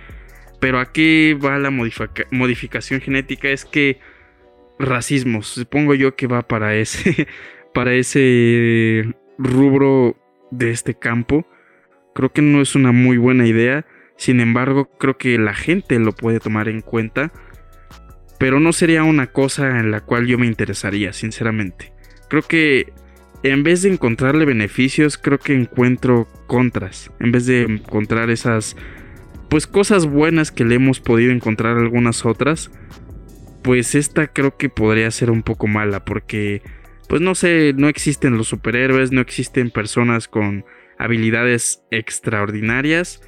[0.60, 3.98] Pero a qué va la modificación genética es que
[4.78, 7.26] racismo, supongo yo que va para ese
[7.74, 10.16] para ese rubro
[10.50, 11.46] de este campo.
[12.14, 13.86] Creo que no es una muy buena idea.
[14.16, 17.32] Sin embargo, creo que la gente lo puede tomar en cuenta
[18.40, 21.92] pero no sería una cosa en la cual yo me interesaría, sinceramente.
[22.30, 22.90] Creo que
[23.42, 27.10] en vez de encontrarle beneficios, creo que encuentro contras.
[27.20, 28.76] En vez de encontrar esas,
[29.48, 32.70] pues cosas buenas que le hemos podido encontrar algunas otras,
[33.62, 36.62] pues esta creo que podría ser un poco mala porque,
[37.08, 40.64] pues no sé, no existen los superhéroes, no existen personas con
[40.98, 43.22] habilidades extraordinarias.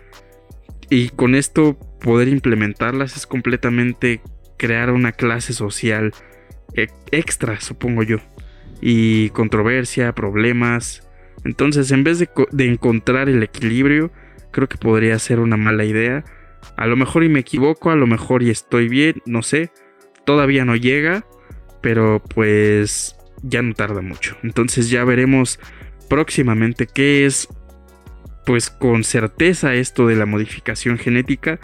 [0.90, 4.20] Y con esto poder implementarlas es completamente
[4.58, 6.12] crear una clase social
[6.74, 8.18] e-, extra, supongo yo.
[8.82, 11.08] Y controversia, problemas.
[11.44, 12.28] Entonces, en vez de,
[12.66, 14.10] encontrar el equilibrio,
[14.50, 16.24] creo que podría ser una mala idea.
[16.76, 19.70] A lo mejor y me equivoco, a lo mejor y estoy bien, no sé.
[20.26, 21.24] Todavía no llega,
[21.80, 24.36] pero pues ya no tarda mucho.
[24.42, 25.58] Entonces ya veremos
[26.08, 27.48] próximamente qué es,
[28.44, 31.58] pues con certeza esto de la modificación genética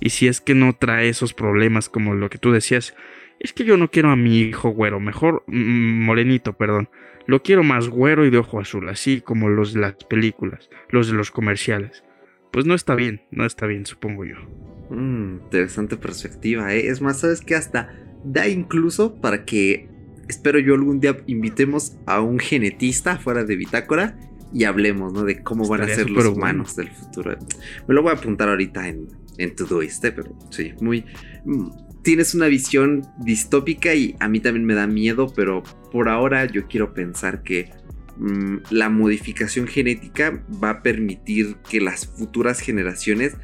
[0.00, 2.94] y si es que no trae esos problemas como lo que tú decías,
[3.40, 6.88] es que yo no quiero a mi hijo güero, mejor morenito, perdón.
[7.26, 11.08] Lo quiero más güero y de ojo azul, así como los de las películas, los
[11.08, 12.02] de los comerciales.
[12.50, 14.36] Pues no está bien, no está bien, supongo yo.
[14.90, 16.88] Mm, interesante perspectiva, ¿eh?
[16.88, 19.88] Es más, ¿sabes que Hasta da incluso para que,
[20.28, 24.18] espero yo algún día invitemos a un genetista fuera de Bitácora
[24.52, 25.24] y hablemos, ¿no?
[25.24, 27.36] De cómo van a ser los humanos del futuro.
[27.86, 31.04] Me lo voy a apuntar ahorita en, en Todoist, pero sí, muy...
[31.44, 36.46] Mm, tienes una visión distópica y a mí también me da miedo, pero por ahora
[36.46, 37.70] yo quiero pensar que
[38.16, 43.34] mm, la modificación genética va a permitir que las futuras generaciones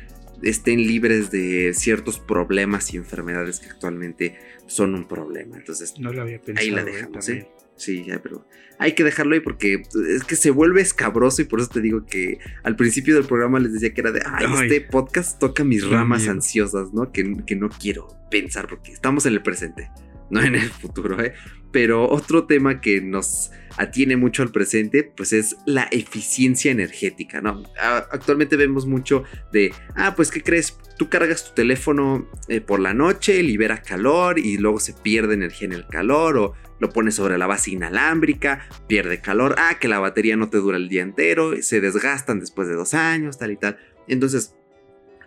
[0.42, 5.58] estén libres de ciertos problemas y enfermedades que actualmente son un problema.
[5.58, 6.84] Entonces, no lo había pensado, ahí la ¿eh?
[6.86, 7.46] dejamos, ¿eh?
[7.76, 8.46] Sí, ya, pero
[8.78, 9.82] hay que dejarlo ahí porque
[10.14, 13.58] es que se vuelve escabroso y por eso te digo que al principio del programa
[13.58, 17.10] les decía que era de, ay, este podcast toca mis ramas ansiosas, ¿no?
[17.12, 19.90] Que, que, no quiero pensar porque estamos en el presente,
[20.30, 21.34] no en el futuro, ¿eh?
[21.72, 27.64] Pero otro tema que nos atiene mucho al presente, pues es la eficiencia energética, ¿no?
[27.80, 30.78] Actualmente vemos mucho de, ah, pues, ¿qué crees?
[30.96, 35.66] Tú cargas tu teléfono eh, por la noche, libera calor y luego se pierde energía
[35.66, 39.98] en el calor o lo pones sobre la base inalámbrica, pierde calor, ah, que la
[39.98, 43.56] batería no te dura el día entero, se desgastan después de dos años, tal y
[43.56, 43.78] tal.
[44.08, 44.54] Entonces,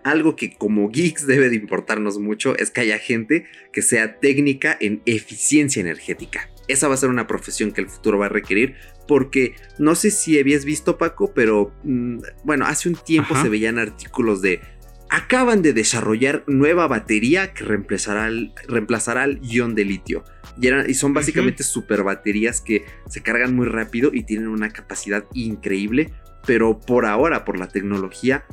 [0.03, 4.77] algo que como geeks debe de importarnos mucho es que haya gente que sea técnica
[4.79, 6.49] en eficiencia energética.
[6.67, 8.75] Esa va a ser una profesión que el futuro va a requerir
[9.07, 13.79] porque no sé si habías visto Paco, pero mm, bueno, hace un tiempo se veían
[13.79, 14.59] artículos de
[15.09, 20.23] acaban de desarrollar nueva batería que reemplazará al, reemplazará al ion de litio.
[20.59, 26.11] Y, son básicamente super baterías que se cargan muy rápido y tienen una capacidad increíble,
[26.45, 28.45] pero por ahora, por la tecnología,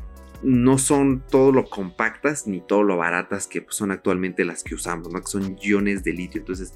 [0.43, 4.75] no son todo lo compactas ni todo lo baratas que pues, son actualmente las que
[4.75, 5.21] usamos, ¿no?
[5.21, 6.41] Que son iones de litio.
[6.41, 6.75] Entonces,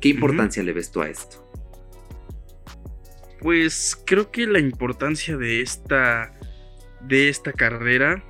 [0.00, 1.46] ¿qué importancia le ves tú a esto?
[3.40, 6.32] Pues creo que la importancia de esta
[7.02, 8.22] de esta carrera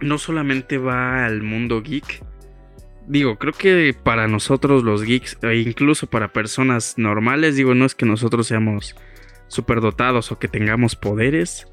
[0.00, 2.22] no solamente va al mundo geek.
[3.06, 7.94] Digo, creo que para nosotros los geeks, e incluso para personas normales, digo, no es
[7.94, 8.96] que nosotros seamos
[9.48, 11.68] superdotados o que tengamos poderes,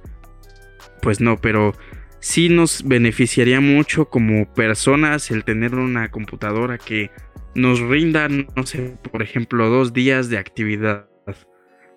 [1.01, 1.73] pues no, pero
[2.19, 7.11] sí nos beneficiaría mucho como personas el tener una computadora que
[7.55, 11.07] nos rinda, no sé, por ejemplo, dos días de actividad.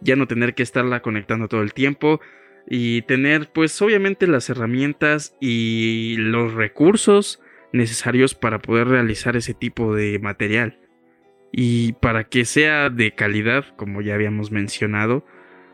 [0.00, 2.20] Ya no tener que estarla conectando todo el tiempo
[2.68, 7.40] y tener pues obviamente las herramientas y los recursos
[7.72, 10.78] necesarios para poder realizar ese tipo de material.
[11.52, 15.24] Y para que sea de calidad, como ya habíamos mencionado,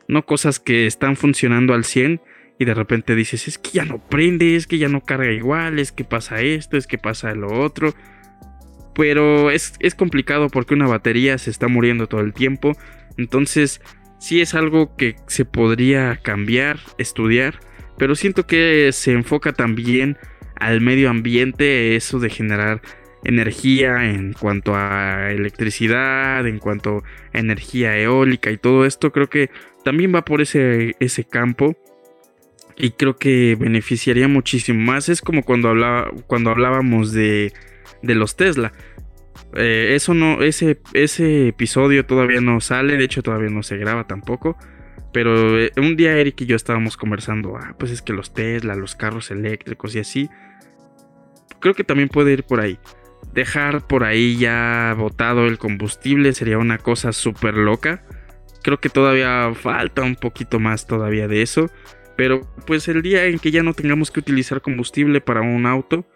[0.08, 2.20] no cosas que están funcionando al 100
[2.58, 5.78] y de repente dices, es que ya no prende, es que ya no carga igual,
[5.78, 7.94] es que pasa esto, es que pasa lo otro.
[8.94, 12.76] Pero es, es complicado porque una batería se está muriendo todo el tiempo.
[13.16, 13.80] Entonces,
[14.22, 17.58] sí es algo que se podría cambiar, estudiar.
[17.98, 20.16] Pero siento que se enfoca también
[20.54, 22.80] al medio ambiente, eso de generar
[23.24, 29.50] energía en cuanto a electricidad, en cuanto a energía eólica y todo esto, creo que
[29.84, 31.76] también va por ese, ese campo
[32.76, 35.08] y creo que beneficiaría muchísimo más.
[35.08, 37.52] Es como cuando, hablaba, cuando hablábamos de,
[38.02, 38.72] de los Tesla.
[39.54, 44.06] Eh, eso no, ese, ese episodio todavía no sale, de hecho todavía no se graba
[44.06, 44.56] tampoco.
[45.12, 48.74] Pero eh, un día Eric y yo estábamos conversando, ah, pues es que los Tesla,
[48.74, 50.30] los carros eléctricos y así.
[51.60, 52.78] Creo que también puede ir por ahí.
[53.32, 58.04] Dejar por ahí ya botado el combustible sería una cosa súper loca.
[58.62, 61.70] Creo que todavía falta un poquito más todavía de eso.
[62.16, 66.06] Pero pues el día en que ya no tengamos que utilizar combustible para un auto,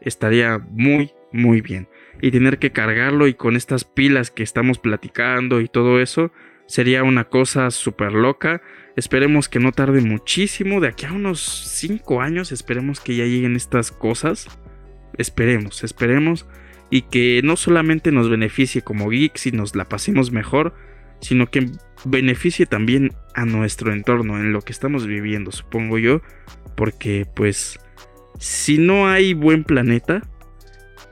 [0.00, 1.88] estaría muy, muy bien.
[2.20, 6.32] Y tener que cargarlo y con estas pilas que estamos platicando y todo eso,
[6.66, 8.62] sería una cosa súper loca.
[8.96, 10.80] Esperemos que no tarde muchísimo.
[10.80, 14.48] De aquí a unos 5 años esperemos que ya lleguen estas cosas.
[15.18, 16.46] Esperemos, esperemos.
[16.90, 20.74] Y que no solamente nos beneficie como geeks y nos la pasemos mejor,
[21.20, 21.70] sino que
[22.04, 26.20] beneficie también a nuestro entorno, en lo que estamos viviendo, supongo yo,
[26.76, 27.80] porque pues
[28.38, 30.22] si no hay buen planeta,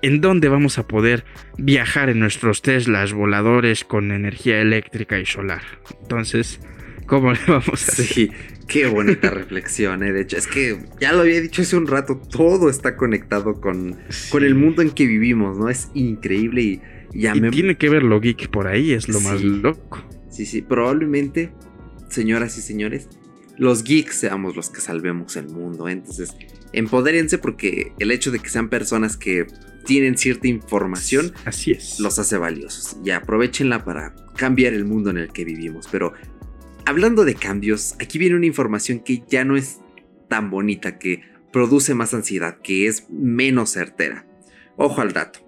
[0.02, 1.24] ¿en dónde vamos a poder
[1.58, 5.62] viajar en nuestros Teslas voladores con energía eléctrica y solar?
[6.02, 6.60] Entonces,
[7.06, 8.04] ¿cómo le vamos a hacer?
[8.04, 8.30] Sí,
[8.68, 10.12] qué bonita reflexión, ¿eh?
[10.12, 13.96] De hecho, es que ya lo había dicho hace un rato, todo está conectado con,
[14.30, 15.68] con el mundo en que vivimos, ¿no?
[15.68, 16.80] Es increíble y
[17.14, 20.02] y tiene que ver lo geek por ahí, es lo más loco.
[20.30, 21.52] Sí, sí, probablemente,
[22.08, 23.08] señoras y señores,
[23.58, 25.88] los geeks seamos los que salvemos el mundo.
[25.88, 25.92] ¿eh?
[25.92, 26.34] Entonces,
[26.72, 29.46] empodérense porque el hecho de que sean personas que
[29.84, 32.96] tienen cierta información, así es, los hace valiosos.
[33.04, 35.88] Y aprovechenla para cambiar el mundo en el que vivimos.
[35.90, 36.12] Pero
[36.86, 39.80] hablando de cambios, aquí viene una información que ya no es
[40.28, 44.26] tan bonita, que produce más ansiedad, que es menos certera.
[44.76, 45.40] Ojo al dato.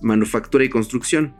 [0.00, 1.34] manufactura y construcción,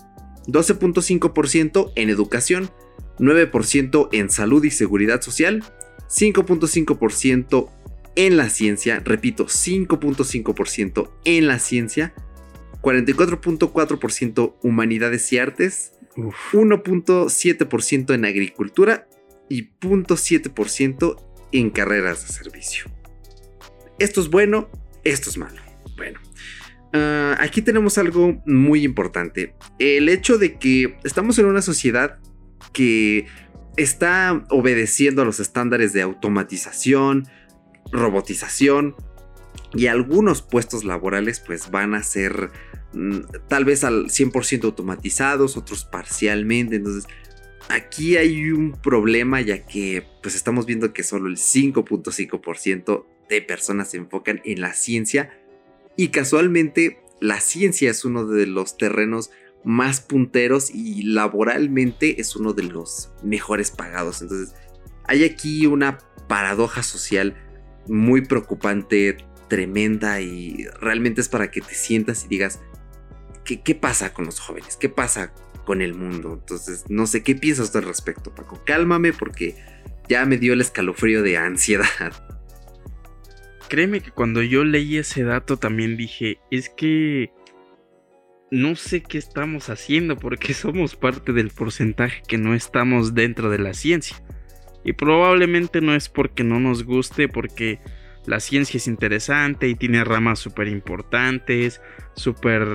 [0.48, 2.70] 12.5% en educación,
[3.18, 5.64] 9% en salud y seguridad social
[6.08, 7.70] 5.5%
[8.16, 12.14] en la ciencia, repito, 5.5% en la ciencia,
[12.80, 19.06] 44.4% humanidades y artes, 1.7% en agricultura
[19.48, 21.16] y 0.7%
[21.52, 22.84] en carreras de servicio.
[23.98, 24.68] Esto es bueno,
[25.04, 25.60] esto es malo.
[25.96, 26.20] Bueno,
[26.92, 29.54] ah, aquí tenemos algo muy importante.
[29.78, 32.18] El hecho de que estamos en una sociedad
[32.72, 33.26] que
[33.76, 37.26] está obedeciendo a los estándares de automatización,
[37.92, 38.94] robotización
[39.74, 42.50] y algunos puestos laborales pues van a ser
[42.92, 46.76] mm, tal vez al 100% automatizados, otros parcialmente.
[46.76, 47.06] Entonces
[47.68, 53.90] aquí hay un problema ya que pues estamos viendo que solo el 5.5% de personas
[53.90, 55.30] se enfocan en la ciencia
[55.96, 59.30] y casualmente la ciencia es uno de los terrenos
[59.64, 64.22] más punteros y laboralmente es uno de los mejores pagados.
[64.22, 64.54] Entonces,
[65.04, 65.98] hay aquí una
[66.28, 67.34] paradoja social
[67.88, 69.16] muy preocupante,
[69.48, 72.60] tremenda y realmente es para que te sientas y digas,
[73.44, 74.76] ¿qué, qué pasa con los jóvenes?
[74.76, 75.32] ¿Qué pasa
[75.66, 76.38] con el mundo.
[76.40, 78.62] Entonces, no sé qué piensas al respecto, Paco.
[78.64, 79.54] Cálmame porque
[80.08, 81.84] ya me dio el escalofrío de ansiedad.
[83.68, 87.30] Créeme que cuando yo leí ese dato también dije, es que
[88.50, 93.58] no sé qué estamos haciendo porque somos parte del porcentaje que no estamos dentro de
[93.58, 94.16] la ciencia.
[94.84, 97.80] Y probablemente no es porque no nos guste, porque
[98.24, 101.80] la ciencia es interesante y tiene ramas súper importantes,
[102.14, 102.68] súper,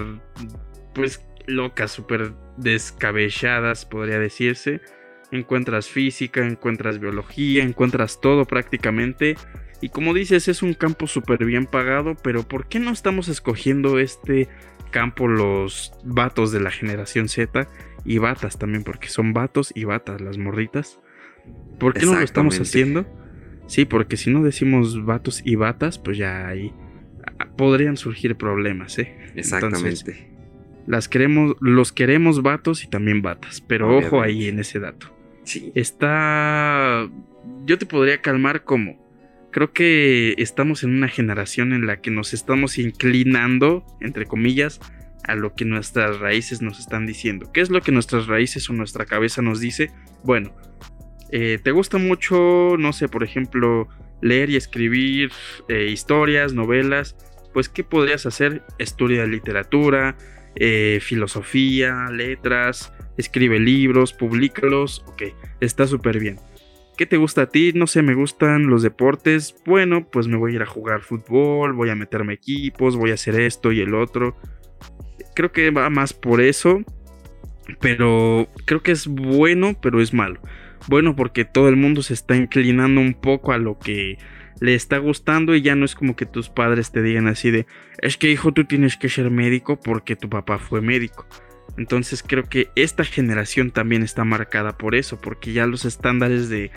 [0.94, 4.82] pues, locas, súper descabelladas, podría decirse.
[5.32, 9.36] Encuentras física, encuentras biología, encuentras todo prácticamente.
[9.82, 14.00] Y como dices, es un campo súper bien pagado, pero ¿por qué no estamos escogiendo
[14.00, 14.50] este
[14.92, 17.68] campo los vatos de la generación Z?
[18.04, 21.00] Y batas también, porque son vatos y batas las morritas.
[21.80, 23.06] ¿Por qué no lo estamos haciendo?
[23.68, 26.74] Sí, porque si no decimos vatos y batas, pues ya ahí
[27.58, 29.16] podrían surgir problemas, ¿eh?
[29.36, 30.31] Exactamente.
[30.88, 35.16] Las queremos, los queremos vatos y también batas, pero ojo ahí en ese dato.
[35.44, 35.72] Sí.
[35.76, 37.10] Está.
[37.66, 39.00] Yo te podría calmar como.
[39.52, 44.80] Creo que estamos en una generación en la que nos estamos inclinando, entre comillas,
[45.24, 47.52] a lo que nuestras raíces nos están diciendo.
[47.52, 49.92] ¿Qué es lo que nuestras raíces o nuestra cabeza nos dice?
[50.24, 50.54] Bueno,
[51.32, 53.88] eh, ¿te gusta mucho, no sé, por ejemplo,
[54.22, 55.32] leer y escribir
[55.68, 57.16] eh, historias, novelas?
[57.54, 58.64] Pues, ¿qué podrías hacer?
[58.80, 60.16] Estudia literatura,
[60.56, 65.24] eh, filosofía, letras, escribe libros, públicalos, ok,
[65.60, 66.38] está súper bien.
[66.98, 67.72] ¿Qué te gusta a ti?
[67.74, 69.56] No sé, me gustan los deportes.
[69.66, 73.16] Bueno, pues me voy a ir a jugar fútbol, voy a meterme equipos, voy a
[73.16, 74.36] hacer esto y el otro.
[75.34, 76.84] Creo que va más por eso.
[77.80, 80.42] Pero creo que es bueno, pero es malo.
[80.88, 84.18] Bueno, porque todo el mundo se está inclinando un poco a lo que
[84.62, 87.66] le está gustando y ya no es como que tus padres te digan así de,
[87.98, 91.26] es que hijo tú tienes que ser médico porque tu papá fue médico.
[91.78, 96.70] Entonces creo que esta generación también está marcada por eso, porque ya los estándares de,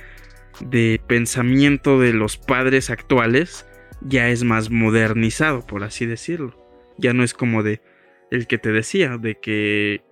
[0.61, 3.66] de pensamiento de los padres actuales
[4.01, 6.57] ya es más modernizado, por así decirlo.
[6.97, 7.82] Ya no es como de
[8.30, 10.03] el que te decía, de que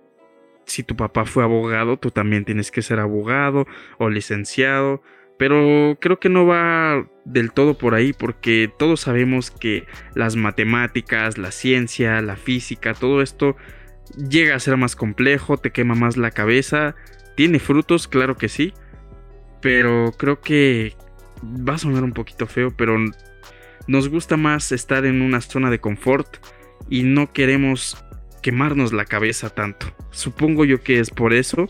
[0.67, 3.65] si tu papá fue abogado, tú también tienes que ser abogado
[3.97, 5.01] o licenciado.
[5.37, 11.37] Pero creo que no va del todo por ahí porque todos sabemos que las matemáticas,
[11.37, 13.55] la ciencia, la física, todo esto
[14.29, 16.95] llega a ser más complejo, te quema más la cabeza.
[17.35, 18.73] Tiene frutos, claro que sí.
[19.61, 20.95] Pero creo que
[21.43, 22.97] va a sonar un poquito feo, pero
[23.87, 26.37] nos gusta más estar en una zona de confort
[26.89, 28.03] y no queremos
[28.41, 29.87] quemarnos la cabeza tanto.
[30.11, 31.69] Supongo yo que es por eso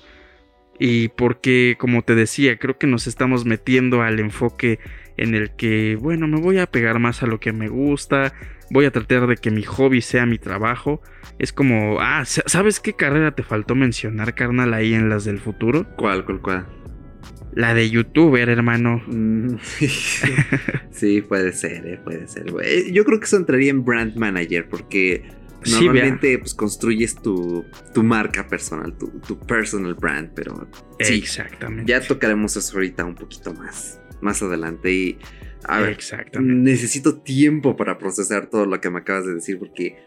[0.86, 4.80] y porque, como te decía, creo que nos estamos metiendo al enfoque
[5.16, 8.34] en el que, bueno, me voy a pegar más a lo que me gusta,
[8.70, 11.02] voy a tratar de que mi hobby sea mi trabajo.
[11.40, 15.88] Es como, ah, ¿sabes qué carrera te faltó mencionar, carnal, ahí en las del futuro?
[15.96, 16.66] ¿Cuál, cuál, cuál?
[17.54, 19.02] La de youtuber, hermano.
[19.08, 19.56] Mm,
[20.92, 22.48] sí, puede ser, eh, puede ser.
[22.92, 25.24] Yo creo que eso entraría en brand manager porque
[25.72, 30.68] Normalmente pues construyes tu, tu marca personal, tu, tu, personal brand, pero
[31.00, 31.92] sí, exactamente.
[31.92, 35.20] Ya tocaremos eso ahorita un poquito más, más adelante y
[35.66, 36.72] a ver, exactamente.
[36.72, 39.98] necesito tiempo para procesar todo lo que me acabas de decir porque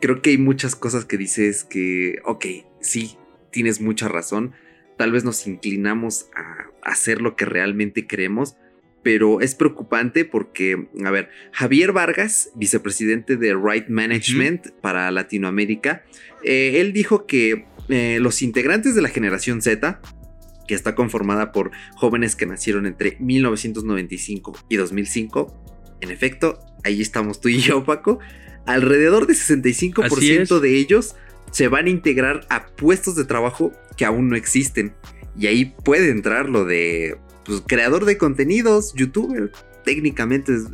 [0.00, 2.46] creo que hay muchas cosas que dices que, ok,
[2.80, 3.16] sí,
[3.50, 4.52] tienes mucha razón,
[4.98, 8.56] tal vez nos inclinamos a hacer lo que realmente queremos,
[9.02, 16.04] pero es preocupante porque, a ver, Javier Vargas, vicepresidente de Right Management para Latinoamérica,
[16.44, 20.00] eh, él dijo que eh, los integrantes de la generación Z,
[20.66, 27.40] que está conformada por jóvenes que nacieron entre 1995 y 2005, en efecto, ahí estamos
[27.40, 28.18] tú y yo, Paco,
[28.66, 31.16] alrededor de 65% de ellos
[31.50, 34.94] se van a integrar a puestos de trabajo que aún no existen.
[35.36, 39.52] Y ahí puede entrar lo de pues, creador de contenidos, youtuber.
[39.84, 40.64] Técnicamente es,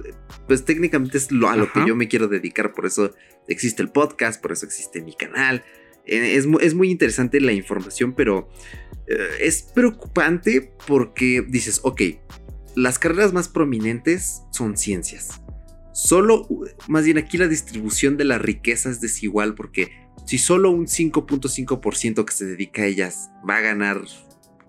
[0.47, 3.15] pues técnicamente es lo, a lo que yo me quiero dedicar, por eso
[3.49, 5.65] existe el podcast, por eso existe mi canal.
[6.05, 8.51] Eh, es, es muy interesante la información, pero
[9.07, 12.03] eh, es preocupante porque dices, ok,
[12.75, 15.41] las carreras más prominentes son ciencias.
[15.93, 16.47] Solo,
[16.87, 19.91] más bien aquí la distribución de la riqueza es desigual porque
[20.27, 24.03] si solo un 5.5% que se dedica a ellas va a ganar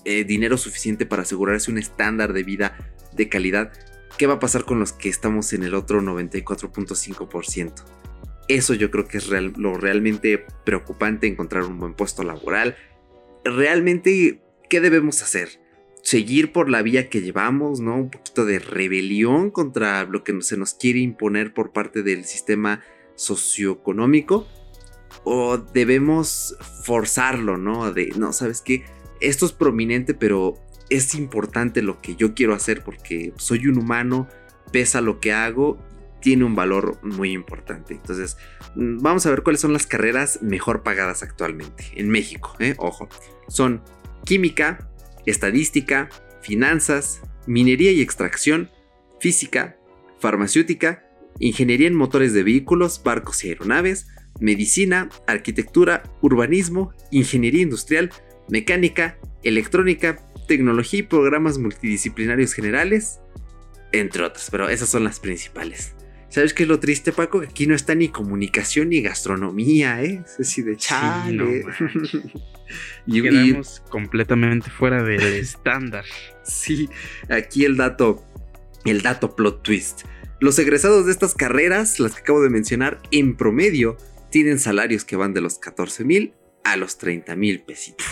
[0.05, 2.77] eh, dinero suficiente para asegurarse un estándar de vida
[3.13, 3.71] de calidad,
[4.17, 7.73] ¿qué va a pasar con los que estamos en el otro 94.5%?
[8.47, 12.75] Eso yo creo que es lo realmente preocupante, encontrar un buen puesto laboral.
[13.43, 15.61] Realmente, ¿qué debemos hacer?
[16.01, 17.95] Seguir por la vía que llevamos, ¿no?
[17.95, 22.81] Un poquito de rebelión contra lo que se nos quiere imponer por parte del sistema
[23.15, 24.47] socioeconómico
[25.23, 27.91] o debemos forzarlo, ¿no?
[27.91, 28.85] De, no, ¿sabes qué?
[29.19, 30.55] Esto es prominente, pero
[30.89, 34.27] es importante lo que yo quiero hacer porque soy un humano,
[34.71, 35.77] pesa lo que hago,
[36.21, 37.93] tiene un valor muy importante.
[37.93, 38.37] Entonces,
[38.75, 42.75] mm, vamos a ver cuáles son las carreras mejor pagadas actualmente en México, ¿eh?
[42.77, 43.07] Ojo,
[43.47, 43.81] son
[44.25, 44.89] química,
[45.25, 46.09] estadística,
[46.41, 48.69] finanzas, minería y extracción,
[49.19, 49.77] física,
[50.19, 51.05] farmacéutica,
[51.39, 54.07] ingeniería en motores de vehículos, barcos y aeronaves,
[54.39, 58.11] medicina, arquitectura, urbanismo, ingeniería industrial,
[58.49, 63.19] mecánica, electrónica, tecnología y programas multidisciplinarios generales,
[63.91, 65.93] entre otras, pero esas son las principales.
[66.29, 67.41] ¿Sabes qué es lo triste, Paco?
[67.41, 70.21] Que aquí no está ni comunicación ni gastronomía, ¿eh?
[70.23, 71.65] Es así de chale.
[73.07, 76.05] y, Quedamos completamente fuera del estándar.
[76.43, 76.87] Sí,
[77.29, 78.23] aquí el dato,
[78.85, 80.03] el dato plot twist.
[80.39, 83.97] Los egresados de estas carreras, las que acabo de mencionar, en promedio
[84.29, 86.33] tienen salarios que van de los 14 mil
[86.73, 88.07] a los 30 mil pesitos.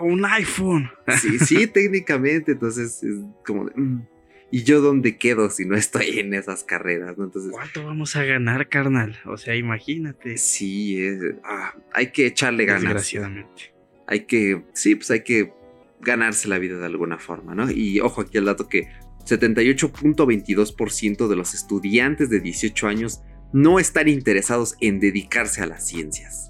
[0.00, 0.90] Un iPhone.
[1.20, 2.52] Sí, sí, técnicamente.
[2.52, 3.72] Entonces es como de.
[3.74, 4.06] Mm,
[4.50, 7.18] ¿Y yo dónde quedo si no estoy en esas carreras?
[7.18, 7.24] ¿no?
[7.24, 9.18] Entonces, ¿Cuánto vamos a ganar, carnal?
[9.24, 10.38] O sea, imagínate.
[10.38, 10.98] Sí,
[11.42, 12.82] ah, hay que echarle ganas.
[12.82, 13.74] Desgraciadamente.
[14.06, 15.52] Hay que, sí, pues hay que
[16.00, 17.68] ganarse la vida de alguna forma, ¿no?
[17.70, 18.88] Y ojo aquí el dato que
[19.24, 23.22] 78.22% de los estudiantes de 18 años
[23.52, 26.45] no están interesados en dedicarse a las ciencias.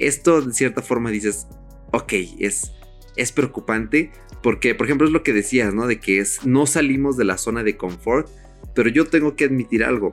[0.00, 1.46] Esto de cierta forma dices,
[1.92, 2.72] ok, es,
[3.16, 4.10] es preocupante
[4.42, 5.86] porque, por ejemplo, es lo que decías, ¿no?
[5.86, 8.28] De que es, no salimos de la zona de confort,
[8.74, 10.12] pero yo tengo que admitir algo.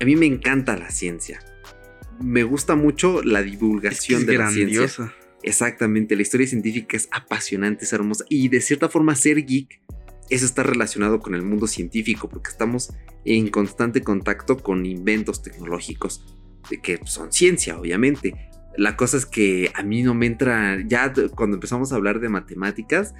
[0.00, 1.40] A mí me encanta la ciencia.
[2.20, 5.12] Me gusta mucho la divulgación de la ciencia.
[5.42, 8.24] Exactamente, la historia científica es apasionante, es hermosa.
[8.28, 9.80] Y de cierta forma, ser geek,
[10.30, 12.92] eso está relacionado con el mundo científico, porque estamos
[13.24, 16.24] en constante contacto con inventos tecnológicos,
[16.82, 18.34] que son ciencia, obviamente.
[18.76, 22.28] La cosa es que a mí no me entra, ya cuando empezamos a hablar de
[22.28, 23.14] matemáticas,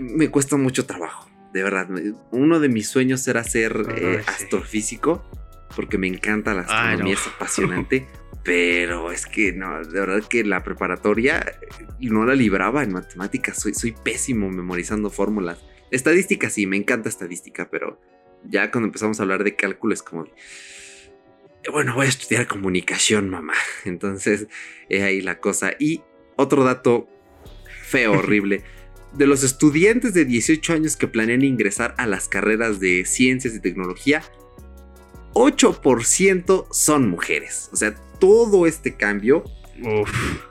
[0.00, 1.88] me cuesta mucho trabajo, de verdad.
[2.30, 5.22] Uno de mis sueños era ser eh, astrofísico,
[5.76, 8.06] porque me encanta la astronomía, es apasionante.
[8.44, 11.44] Pero es que no, de verdad que la preparatoria
[12.00, 13.60] no la libraba en matemáticas.
[13.60, 15.64] Soy, soy pésimo memorizando fórmulas.
[15.92, 18.00] Estadística sí, me encanta estadística, pero
[18.44, 20.26] ya cuando empezamos a hablar de cálculo es como,
[21.70, 23.54] bueno, voy a estudiar comunicación, mamá.
[23.84, 24.48] Entonces,
[24.88, 25.72] es ahí la cosa.
[25.78, 26.02] Y
[26.36, 27.08] otro dato
[27.84, 28.64] feo, horrible.
[29.12, 33.60] De los estudiantes de 18 años que planean ingresar a las carreras de ciencias y
[33.60, 34.22] tecnología,
[35.34, 37.68] 8% son mujeres.
[37.72, 39.44] O sea, todo este cambio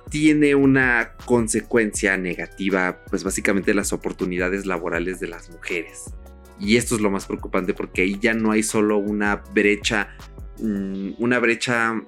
[0.10, 6.12] tiene una consecuencia negativa, pues básicamente las oportunidades laborales de las mujeres.
[6.60, 10.16] Y esto es lo más preocupante porque ahí ya no hay solo una brecha,
[10.62, 12.02] una brecha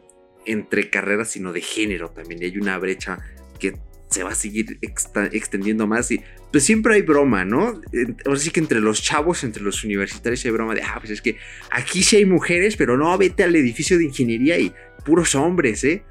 [0.46, 2.42] entre carreras, sino de género también.
[2.42, 3.20] Y hay una brecha
[3.60, 3.78] que
[4.10, 7.82] se va a seguir extendiendo más y pues siempre hay broma, ¿no?
[8.26, 11.22] Ahora sí que entre los chavos, entre los universitarios hay broma de, ah, pues es
[11.22, 11.38] que
[11.72, 14.72] aquí sí hay mujeres, pero no, vete al edificio de ingeniería y
[15.04, 16.04] puros hombres, ¿eh?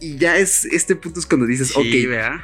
[0.00, 1.84] Y ya es, este punto es cuando dices, ok,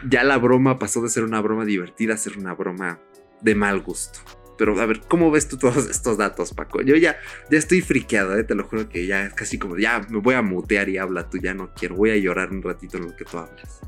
[0.08, 3.00] ya la broma pasó de ser una broma divertida a ser una broma
[3.40, 4.20] de mal gusto.
[4.58, 6.82] Pero a ver, ¿cómo ves tú todos estos datos, Paco?
[6.82, 7.18] Yo ya,
[7.50, 8.44] ya estoy friqueado, ¿eh?
[8.44, 11.30] te lo juro que ya es casi como, ya me voy a mutear y habla
[11.30, 13.80] tú, ya no quiero, voy a llorar un ratito en lo que tú hablas.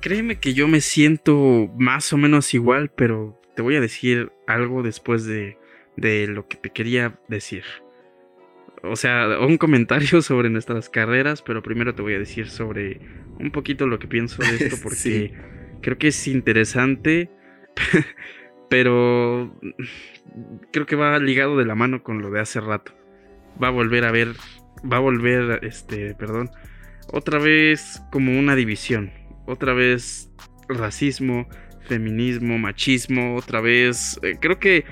[0.00, 4.82] Créeme que yo me siento más o menos igual, pero te voy a decir algo
[4.82, 5.56] después de,
[5.96, 7.62] de lo que te quería decir.
[8.82, 13.00] O sea, un comentario sobre nuestras carreras, pero primero te voy a decir sobre
[13.38, 15.32] un poquito lo que pienso de esto, porque
[15.80, 17.30] creo que es interesante.
[18.74, 19.56] Pero
[20.72, 22.90] creo que va ligado de la mano con lo de hace rato.
[23.62, 24.34] Va a volver a ver,
[24.80, 26.50] va a volver, este, perdón,
[27.12, 29.12] otra vez como una división,
[29.46, 30.28] otra vez
[30.68, 31.46] racismo,
[31.86, 34.84] feminismo, machismo, otra vez, eh, creo que eh,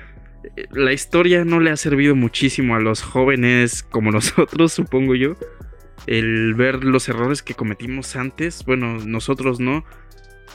[0.71, 5.35] la historia no le ha servido muchísimo a los jóvenes como nosotros, supongo yo.
[6.07, 9.83] El ver los errores que cometimos antes, bueno, nosotros no,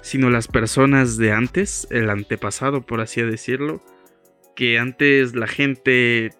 [0.02, 3.82] sino las personas de antes, el antepasado, por así decirlo,
[4.56, 6.30] que antes la gente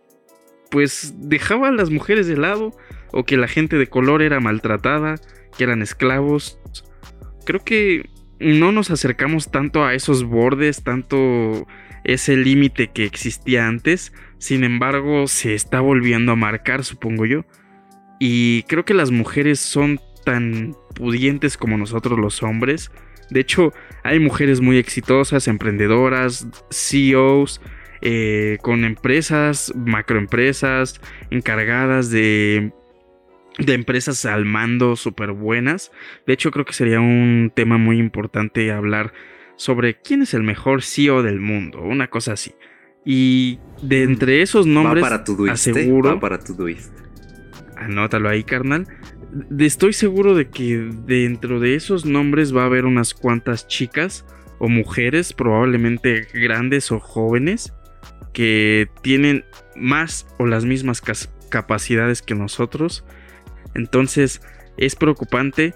[0.71, 2.77] pues dejaba a las mujeres de lado
[3.13, 5.17] o que la gente de color era maltratada,
[5.57, 6.59] que eran esclavos.
[7.45, 11.67] Creo que no nos acercamos tanto a esos bordes, tanto
[12.05, 17.45] ese límite que existía antes, sin embargo se está volviendo a marcar, supongo yo.
[18.21, 22.91] Y creo que las mujeres son tan pudientes como nosotros los hombres,
[23.31, 23.72] de hecho,
[24.03, 27.61] hay mujeres muy exitosas, emprendedoras, CEOs,
[28.01, 31.01] eh, con empresas, macroempresas,
[31.31, 32.72] encargadas de
[33.59, 35.91] de empresas al mando súper buenas.
[36.26, 39.12] De hecho, creo que sería un tema muy importante hablar
[39.57, 42.55] sobre quién es el mejor CEO del mundo, una cosa así.
[43.05, 45.51] Y de entre esos nombres, para tu ¿eh?
[45.51, 46.20] aseguro.
[46.20, 46.57] para tu
[47.76, 48.87] Anótalo ahí, carnal.
[49.59, 54.24] Estoy seguro de que dentro de esos nombres va a haber unas cuantas chicas
[54.59, 57.72] o mujeres, probablemente grandes o jóvenes,
[58.33, 59.45] que tienen
[59.76, 61.03] más o las mismas
[61.49, 63.05] capacidades que nosotros.
[63.74, 64.41] Entonces
[64.76, 65.74] es preocupante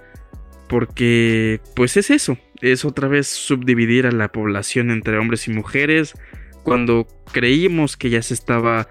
[0.68, 6.14] porque pues es eso, es otra vez subdividir a la población entre hombres y mujeres,
[6.62, 8.88] cuando creímos que ya se estaba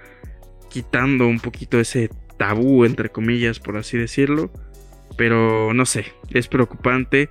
[0.69, 2.09] quitando un poquito ese
[2.41, 4.51] tabú, entre comillas, por así decirlo.
[5.15, 7.29] Pero no sé, es preocupante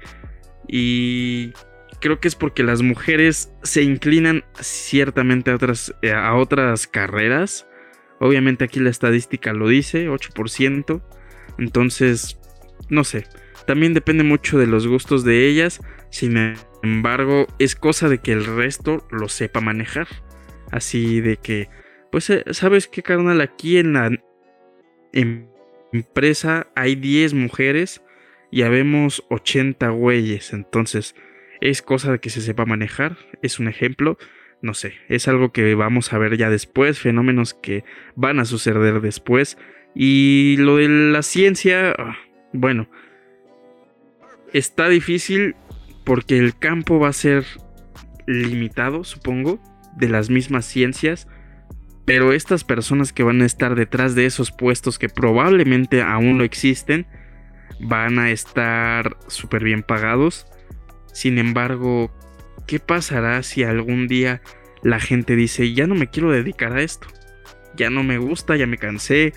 [0.68, 1.52] y
[2.00, 7.66] creo que es porque las mujeres se inclinan ciertamente a otras, eh, a otras carreras.
[8.20, 11.02] Obviamente aquí la estadística lo dice, 8%.
[11.58, 12.38] Entonces,
[12.88, 13.26] no sé,
[13.66, 15.80] también depende mucho de los gustos de ellas.
[16.10, 16.54] Sin
[16.84, 20.06] embargo, es cosa de que el resto lo sepa manejar.
[20.70, 21.68] Así de que,
[22.12, 23.40] pues, eh, ¿sabes qué, carnal?
[23.40, 24.10] Aquí en la
[25.12, 28.02] empresa hay 10 mujeres
[28.50, 30.52] y habemos 80 güeyes.
[30.52, 31.14] Entonces,
[31.60, 33.16] es cosa de que se sepa manejar.
[33.42, 34.18] Es un ejemplo.
[34.62, 37.84] No sé, es algo que vamos a ver ya después, fenómenos que
[38.14, 39.56] van a suceder después.
[39.94, 42.16] Y lo de la ciencia, ah,
[42.52, 42.90] bueno,
[44.52, 45.56] está difícil
[46.04, 47.44] porque el campo va a ser
[48.26, 49.60] limitado, supongo
[49.96, 51.26] de las mismas ciencias,
[52.10, 56.42] pero estas personas que van a estar detrás de esos puestos que probablemente aún no
[56.42, 57.06] existen,
[57.78, 60.48] van a estar súper bien pagados.
[61.12, 62.10] Sin embargo,
[62.66, 64.42] ¿qué pasará si algún día
[64.82, 67.06] la gente dice, ya no me quiero dedicar a esto?
[67.76, 69.32] Ya no me gusta, ya me cansé.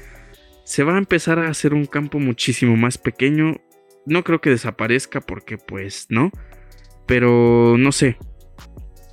[0.65, 3.57] Se va a empezar a hacer un campo muchísimo más pequeño.
[4.07, 6.31] No creo que desaparezca porque pues no.
[7.05, 8.17] Pero no sé,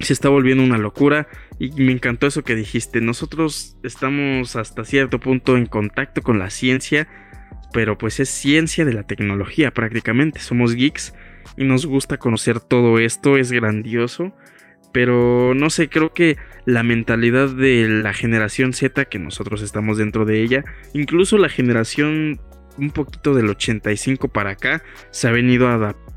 [0.04, 1.28] se está volviendo una locura
[1.58, 3.00] y me encantó eso que dijiste.
[3.00, 7.08] Nosotros estamos hasta cierto punto en contacto con la ciencia,
[7.72, 10.40] pero pues es ciencia de la tecnología prácticamente.
[10.40, 11.14] Somos geeks
[11.56, 14.32] y nos gusta conocer todo esto, es grandioso.
[14.92, 20.24] Pero no sé, creo que la mentalidad de la generación Z, que nosotros estamos dentro
[20.24, 22.40] de ella, incluso la generación
[22.76, 26.09] un poquito del 85 para acá, se ha venido adaptando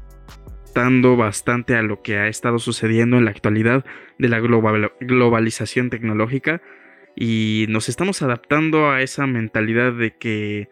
[1.18, 3.86] bastante a lo que ha estado sucediendo en la actualidad
[4.18, 6.62] de la globalización tecnológica
[7.16, 10.70] y nos estamos adaptando a esa mentalidad de que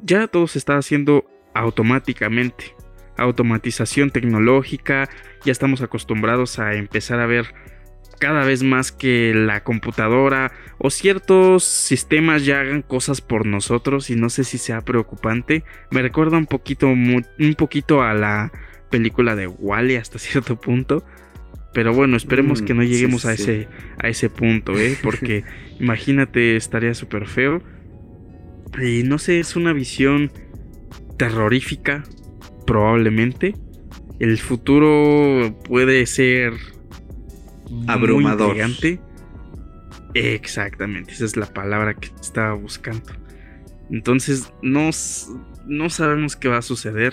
[0.00, 2.74] ya todo se está haciendo automáticamente.
[3.18, 5.08] Automatización tecnológica,
[5.44, 7.54] ya estamos acostumbrados a empezar a ver
[8.18, 14.16] cada vez más que la computadora o ciertos sistemas ya hagan cosas por nosotros y
[14.16, 15.64] no sé si sea preocupante.
[15.90, 18.52] Me recuerda un poquito, un poquito a la
[18.90, 21.04] película de Wally hasta cierto punto.
[21.72, 23.68] Pero bueno, esperemos que no mm, lleguemos a, Ese,
[23.98, 24.96] a ese punto, ¿eh?
[25.02, 25.44] Porque
[25.80, 27.62] imagínate, estaría súper feo.
[28.82, 30.32] Y no sé, es una visión
[31.18, 32.04] terrorífica,
[32.66, 33.54] probablemente.
[34.18, 36.54] El futuro puede ser
[37.86, 38.56] abrumador.
[40.14, 43.12] Exactamente, esa es la palabra que estaba buscando.
[43.90, 44.90] Entonces, no,
[45.66, 47.12] no sabemos qué va a suceder.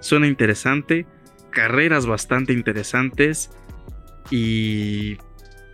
[0.00, 1.06] Suena interesante,
[1.50, 3.50] carreras bastante interesantes
[4.30, 5.16] y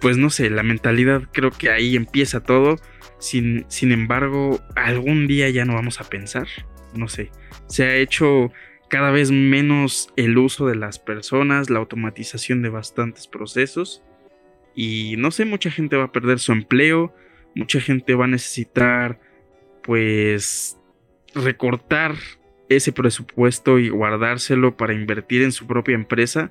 [0.00, 2.76] pues no sé, la mentalidad creo que ahí empieza todo.
[3.18, 6.46] Sin, sin embargo, algún día ya no vamos a pensar,
[6.94, 7.30] no sé,
[7.66, 8.52] se ha hecho
[8.88, 14.02] cada vez menos el uso de las personas, la automatización de bastantes procesos
[14.74, 17.14] y no sé, mucha gente va a perder su empleo,
[17.54, 19.18] mucha gente va a necesitar
[19.82, 20.78] pues
[21.34, 22.14] recortar
[22.68, 26.50] ese presupuesto y guardárselo para invertir en su propia empresa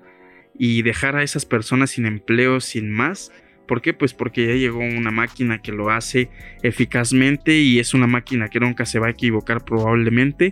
[0.58, 3.32] y dejar a esas personas sin empleo sin más.
[3.68, 3.94] ¿Por qué?
[3.94, 6.30] Pues porque ya llegó una máquina que lo hace
[6.62, 10.52] eficazmente y es una máquina que nunca se va a equivocar probablemente.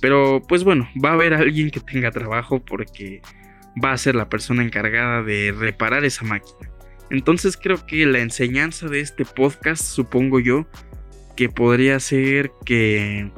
[0.00, 3.20] Pero pues bueno, va a haber alguien que tenga trabajo porque
[3.82, 6.70] va a ser la persona encargada de reparar esa máquina.
[7.10, 10.66] Entonces creo que la enseñanza de este podcast, supongo yo,
[11.36, 13.30] que podría ser que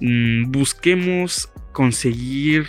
[0.00, 2.66] Mm, busquemos conseguir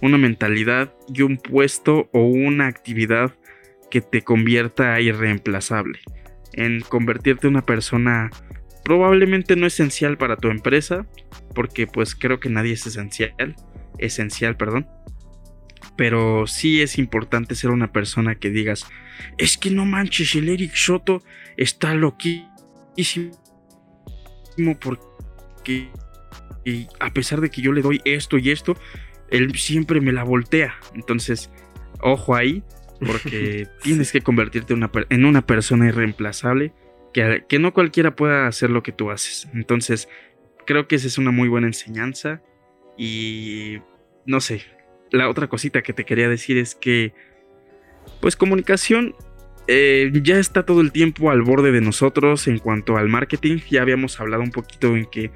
[0.00, 3.34] una mentalidad y un puesto o una actividad
[3.90, 6.00] que te convierta irreemplazable.
[6.52, 8.30] En convertirte en una persona
[8.84, 11.06] probablemente no esencial para tu empresa,
[11.54, 13.56] porque pues creo que nadie es esencial,
[13.98, 14.86] esencial, perdón.
[15.96, 18.86] Pero sí es importante ser una persona que digas,
[19.36, 21.22] es que no manches, el Eric Soto
[21.56, 22.48] está loquísimo
[24.80, 25.90] porque
[26.64, 28.76] y a pesar de que yo le doy esto y esto,
[29.30, 30.74] él siempre me la voltea.
[30.94, 31.50] Entonces,
[32.00, 32.62] ojo ahí,
[33.04, 36.72] porque tienes que convertirte en una persona irreemplazable,
[37.12, 39.48] que, que no cualquiera pueda hacer lo que tú haces.
[39.54, 40.08] Entonces,
[40.66, 42.42] creo que esa es una muy buena enseñanza
[42.96, 43.78] y
[44.26, 44.62] no sé,
[45.10, 47.12] la otra cosita que te quería decir es que,
[48.20, 49.14] pues comunicación
[49.66, 53.58] eh, ya está todo el tiempo al borde de nosotros en cuanto al marketing.
[53.70, 55.30] Ya habíamos hablado un poquito en que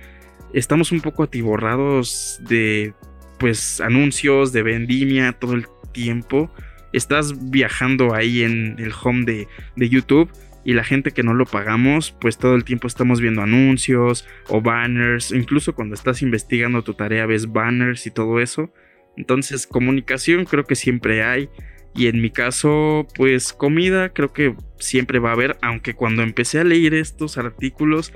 [0.54, 2.94] estamos un poco atiborrados de,
[3.38, 6.50] pues, anuncios, de vendimia todo el tiempo.
[6.92, 10.30] Estás viajando ahí en el home de, de YouTube
[10.64, 14.62] y la gente que no lo pagamos, pues todo el tiempo estamos viendo anuncios o
[14.62, 18.72] banners, incluso cuando estás investigando tu tarea ves banners y todo eso.
[19.16, 21.48] Entonces, comunicación creo que siempre hay.
[21.94, 26.58] Y en mi caso, pues comida creo que siempre va a haber, aunque cuando empecé
[26.58, 28.12] a leer estos artículos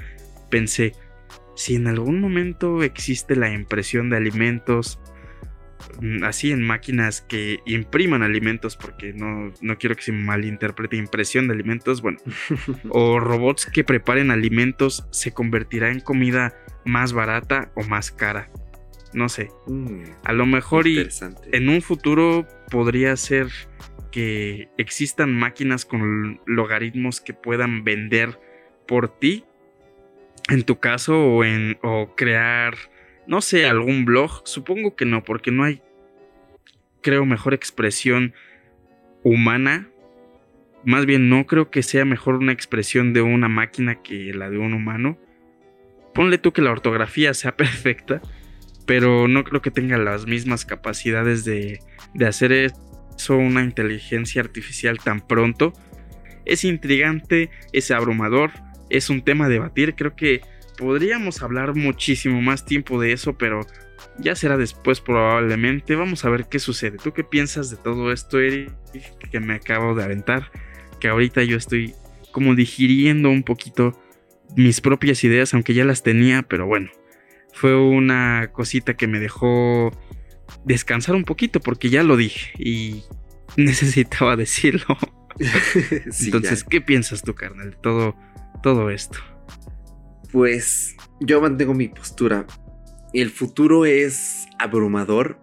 [0.51, 0.95] pensé,
[1.59, 5.01] si en algún momento existe la impresión de alimentos,
[6.01, 11.49] mm, así en máquinas que impriman alimentos, porque no, no quiero que se malinterprete impresión
[11.49, 12.19] de alimentos, bueno,
[12.91, 16.55] o robots que preparen alimentos, se convertirá en comida
[16.85, 18.53] más barata o más cara.
[19.13, 19.49] No sé.
[19.67, 21.09] Mm, a lo mejor y
[21.51, 23.49] en un futuro podría ser
[24.13, 28.39] que existan máquinas con logaritmos que puedan vender
[28.87, 29.45] por ti
[30.49, 32.75] en tu caso o en o crear
[33.27, 35.83] no sé algún blog supongo que no porque no hay
[37.03, 38.35] creo mejor expresión
[39.23, 39.89] humana
[40.85, 44.59] más bien no creo que sea mejor una expresión de una máquina que la de
[44.59, 45.19] un humano
[46.15, 48.23] ponle tú que la ortografía sea perfecta
[48.89, 51.79] pero no creo que tenga las mismas capacidades de,
[52.27, 55.75] hacer eso una inteligencia artificial tan pronto.
[56.47, 58.51] Es intrigante, es abrumador,
[58.91, 60.41] es un tema a debatir, creo que
[60.77, 63.67] podríamos hablar muchísimo más tiempo de eso, pero
[64.19, 65.97] ya será después probablemente.
[65.97, 66.99] Vamos a ver qué sucede.
[67.03, 68.73] ¿Tú qué piensas de todo esto, Eric,
[69.31, 70.51] que me acabo de aventar?
[71.01, 71.95] Que ahorita yo estoy
[72.33, 73.99] como digiriendo un poquito
[74.57, 76.91] mis propias ideas, aunque ya las tenía, pero bueno,
[77.53, 79.91] fue una cosita que me dejó
[80.65, 83.03] descansar un poquito porque ya lo dije y
[83.57, 84.97] necesitaba decirlo.
[86.21, 88.17] Entonces, ¿qué piensas tú, carnal, de todo,
[88.63, 89.19] todo esto?
[90.33, 92.47] Pues yo mantengo mi postura.
[93.13, 95.39] El futuro es abrumador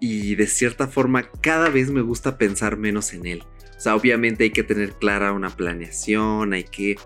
[0.00, 3.42] y de cierta forma cada vez me gusta pensar menos en él.
[3.76, 6.96] O sea, obviamente hay que tener clara una planeación, hay que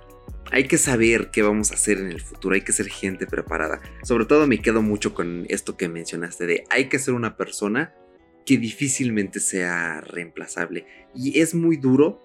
[0.52, 3.80] hay que saber qué vamos a hacer en el futuro, hay que ser gente preparada.
[4.02, 7.94] Sobre todo me quedo mucho con esto que mencionaste de hay que ser una persona
[8.44, 10.86] que difícilmente sea reemplazable.
[11.14, 12.24] Y es muy duro,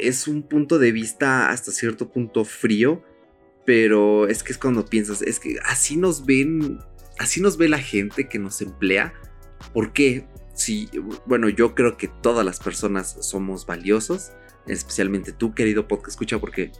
[0.00, 3.02] es un punto de vista hasta cierto punto frío,
[3.64, 6.78] pero es que es cuando piensas, es que así nos ven,
[7.18, 9.12] así nos ve la gente que nos emplea.
[9.72, 10.26] ¿Por qué?
[10.54, 10.88] Si,
[11.26, 14.32] bueno, yo creo que todas las personas somos valiosos,
[14.66, 16.72] especialmente tú, querido podcast escucha, porque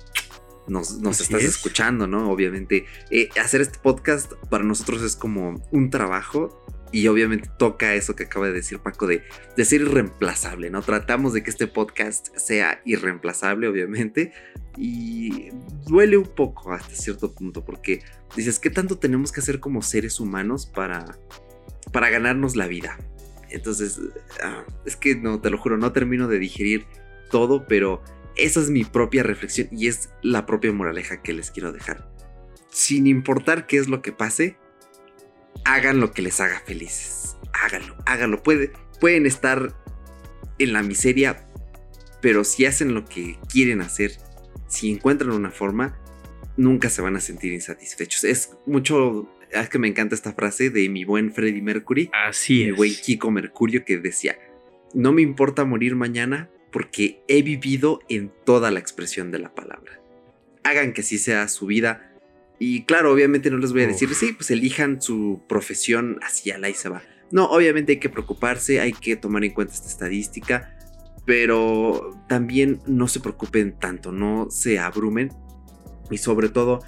[0.67, 0.91] nos,
[1.21, 2.31] estás escuchando, ¿no?
[2.31, 8.17] Obviamente, eh, hacer este podcast para nosotros es como un trabajo y obviamente toca eso
[8.17, 9.23] que acaba de decir Paco de,
[9.57, 10.83] de, ser irreemplazable, ¿no?
[10.83, 14.33] Tratamos de que este podcast sea irreemplazable, obviamente,
[14.77, 15.51] y
[15.87, 18.03] duele un poco hasta cierto punto, porque
[18.37, 21.19] dices, ¿qué tanto tenemos que hacer como seres humanos para,
[21.93, 22.99] para ganarnos la vida?
[23.51, 24.01] Entonces,
[24.43, 26.87] ah, es que no, te lo juro, no termino de digerir
[27.31, 28.03] todo, pero
[28.37, 32.09] esa es mi propia reflexión y es la propia moraleja que les quiero dejar.
[32.71, 34.57] Sin importar qué es lo que pase,
[35.65, 37.37] hagan lo que les haga felices.
[37.53, 38.43] Háganlo, háganlo.
[38.43, 39.75] pueden estar
[40.59, 41.47] en la miseria,
[42.21, 44.13] pero si hacen lo que quieren hacer,
[44.69, 45.99] si encuentran una forma,
[46.57, 48.25] nunca se van a sentir insatisfechos.
[48.25, 52.11] Es mucho, es que me encanta esta frase de mi buen Freddie Mercury.
[52.13, 54.39] Así Mi buen Kiko Mercurio que decía,
[54.95, 60.01] no me importa morir mañana, porque he vivido en toda la expresión de la palabra.
[60.63, 62.10] Hagan que así sea su vida.
[62.63, 66.59] Y claro, obviamente no les voy a decir, sí, pues elijan su profesión así a
[66.59, 67.03] la y se va.
[67.31, 70.77] No, obviamente hay que preocuparse, hay que tomar en cuenta esta estadística,
[71.25, 75.33] pero también no se preocupen tanto, no se abrumen.
[76.11, 76.81] Y sobre todo,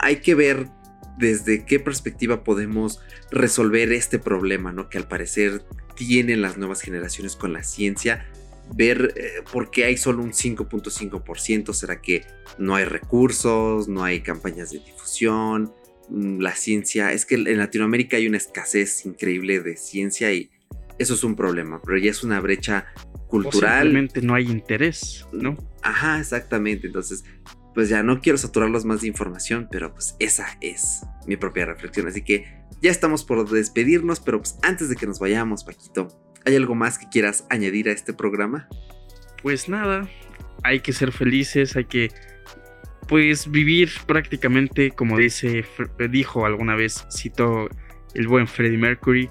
[0.00, 0.68] hay que ver
[1.16, 3.00] desde qué perspectiva podemos
[3.30, 4.88] resolver este problema, ¿no?
[4.88, 8.26] Que al parecer tienen las nuevas generaciones con la ciencia
[8.74, 11.72] ver eh, por qué hay solo un 5.5%.
[11.72, 12.24] ¿Será que
[12.58, 15.72] no hay recursos, no hay campañas de difusión?
[16.08, 20.50] Mm, la ciencia, es que en Latinoamérica hay una escasez increíble de ciencia y
[20.98, 22.86] eso es un problema, pero ya es una brecha
[23.28, 23.82] cultural.
[23.82, 25.56] Simplemente no hay interés, ¿no?
[25.82, 26.86] Ajá, exactamente.
[26.86, 27.24] Entonces,
[27.74, 32.06] pues ya no quiero saturarlos más de información, pero pues esa es mi propia reflexión.
[32.06, 32.44] Así que
[32.80, 36.08] ya estamos por despedirnos, pero pues antes de que nos vayamos, Paquito,
[36.44, 38.68] ¿hay algo más que quieras añadir a este programa?
[39.42, 40.08] Pues nada,
[40.62, 42.10] hay que ser felices, hay que
[43.08, 45.62] pues vivir prácticamente como dice
[46.08, 47.68] dijo alguna vez citó
[48.14, 49.28] el buen Freddie Mercury,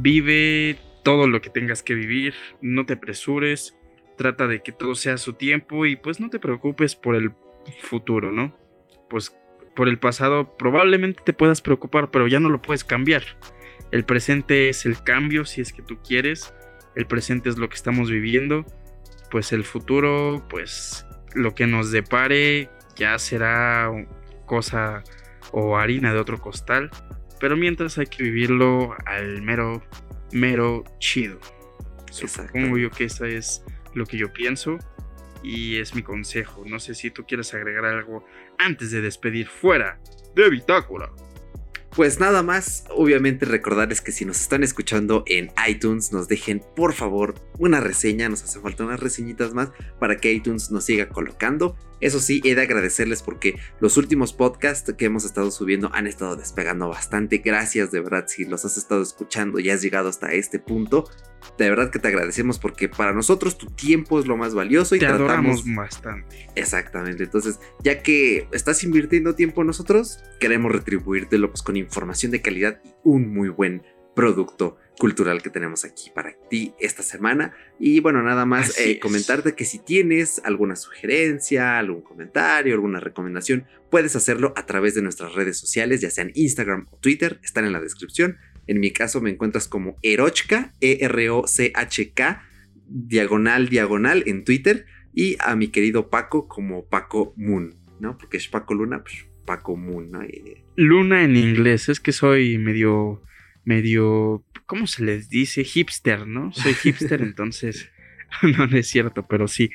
[0.00, 3.76] vive todo lo que tengas que vivir, no te apresures,
[4.18, 7.32] trata de que todo sea su tiempo y pues no te preocupes por el
[7.80, 8.54] futuro, ¿no?
[9.08, 9.34] Pues
[9.74, 13.22] por el pasado probablemente te puedas preocupar, pero ya no lo puedes cambiar.
[13.92, 16.54] El presente es el cambio si es que tú quieres,
[16.94, 18.64] el presente es lo que estamos viviendo,
[19.30, 23.90] pues el futuro, pues lo que nos depare ya será
[24.46, 25.02] cosa
[25.52, 26.90] o harina de otro costal,
[27.40, 29.82] pero mientras hay que vivirlo al mero,
[30.32, 31.40] mero chido.
[32.10, 33.64] Supongo yo que eso es
[33.94, 34.78] lo que yo pienso
[35.42, 36.64] y es mi consejo.
[36.66, 38.24] No sé si tú quieres agregar algo
[38.58, 39.98] antes de despedir fuera
[40.34, 41.10] de Bitácora.
[41.94, 46.94] Pues nada más, obviamente recordarles que si nos están escuchando en iTunes, nos dejen por
[46.94, 51.76] favor una reseña, nos hace falta unas reseñitas más para que iTunes nos siga colocando.
[52.00, 56.36] Eso sí, he de agradecerles porque los últimos podcasts que hemos estado subiendo han estado
[56.36, 57.38] despegando bastante.
[57.38, 61.10] Gracias de verdad si los has estado escuchando y has llegado hasta este punto
[61.58, 64.98] de verdad que te agradecemos porque para nosotros tu tiempo es lo más valioso y
[64.98, 66.48] te tratamos bastante.
[66.54, 67.24] Exactamente.
[67.24, 72.80] Entonces, ya que estás invirtiendo tiempo en nosotros, queremos retribuírtelo pues, con información de calidad
[72.84, 73.82] y un muy buen
[74.14, 77.54] producto cultural que tenemos aquí para ti esta semana.
[77.78, 83.66] Y bueno, nada más eh, comentarte que si tienes alguna sugerencia, algún comentario, alguna recomendación,
[83.90, 87.72] puedes hacerlo a través de nuestras redes sociales, ya sean Instagram o Twitter, están en
[87.72, 88.36] la descripción.
[88.70, 92.42] En mi caso me encuentras como Erochka, E-R-O-C-H-K,
[92.86, 94.86] diagonal, diagonal en Twitter.
[95.12, 98.16] Y a mi querido Paco como Paco Moon, ¿no?
[98.16, 100.20] Porque es Paco Luna, pues Paco Moon, ¿no?
[100.76, 103.24] Luna en inglés, es que soy medio,
[103.64, 105.64] medio, ¿cómo se les dice?
[105.64, 106.52] Hipster, ¿no?
[106.52, 107.90] Soy hipster, entonces,
[108.56, 109.72] no, no es cierto, pero sí.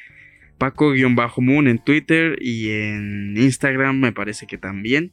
[0.58, 5.12] Paco-Moon en Twitter y en Instagram me parece que también.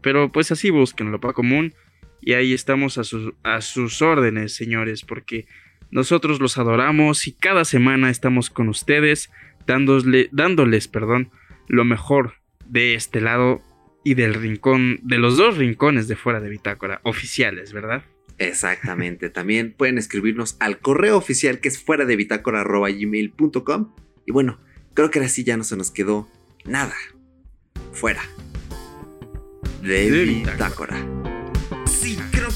[0.00, 1.74] Pero pues así búsquenlo, Paco Moon.
[2.22, 3.02] Y ahí estamos a,
[3.42, 5.46] a sus órdenes, señores, porque
[5.90, 9.30] nosotros los adoramos y cada semana estamos con ustedes
[9.66, 11.30] dándoles perdón,
[11.68, 12.34] lo mejor
[12.66, 13.60] de este lado
[14.04, 18.04] y del rincón, de los dos rincones de fuera de Bitácora, oficiales, ¿verdad?
[18.38, 19.30] Exactamente.
[19.30, 23.94] También pueden escribirnos al correo oficial que es fuera de bitácora.gmail.com.
[24.26, 24.58] Y bueno,
[24.94, 26.28] creo que ahora sí ya no se nos quedó
[26.64, 26.94] nada.
[27.92, 28.22] Fuera
[29.82, 30.96] de, bitácora.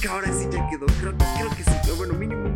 [0.07, 0.86] Ahora sí ya quedó.
[1.00, 1.76] Creo, creo que sí.
[1.82, 2.55] Pero bueno, mínimo un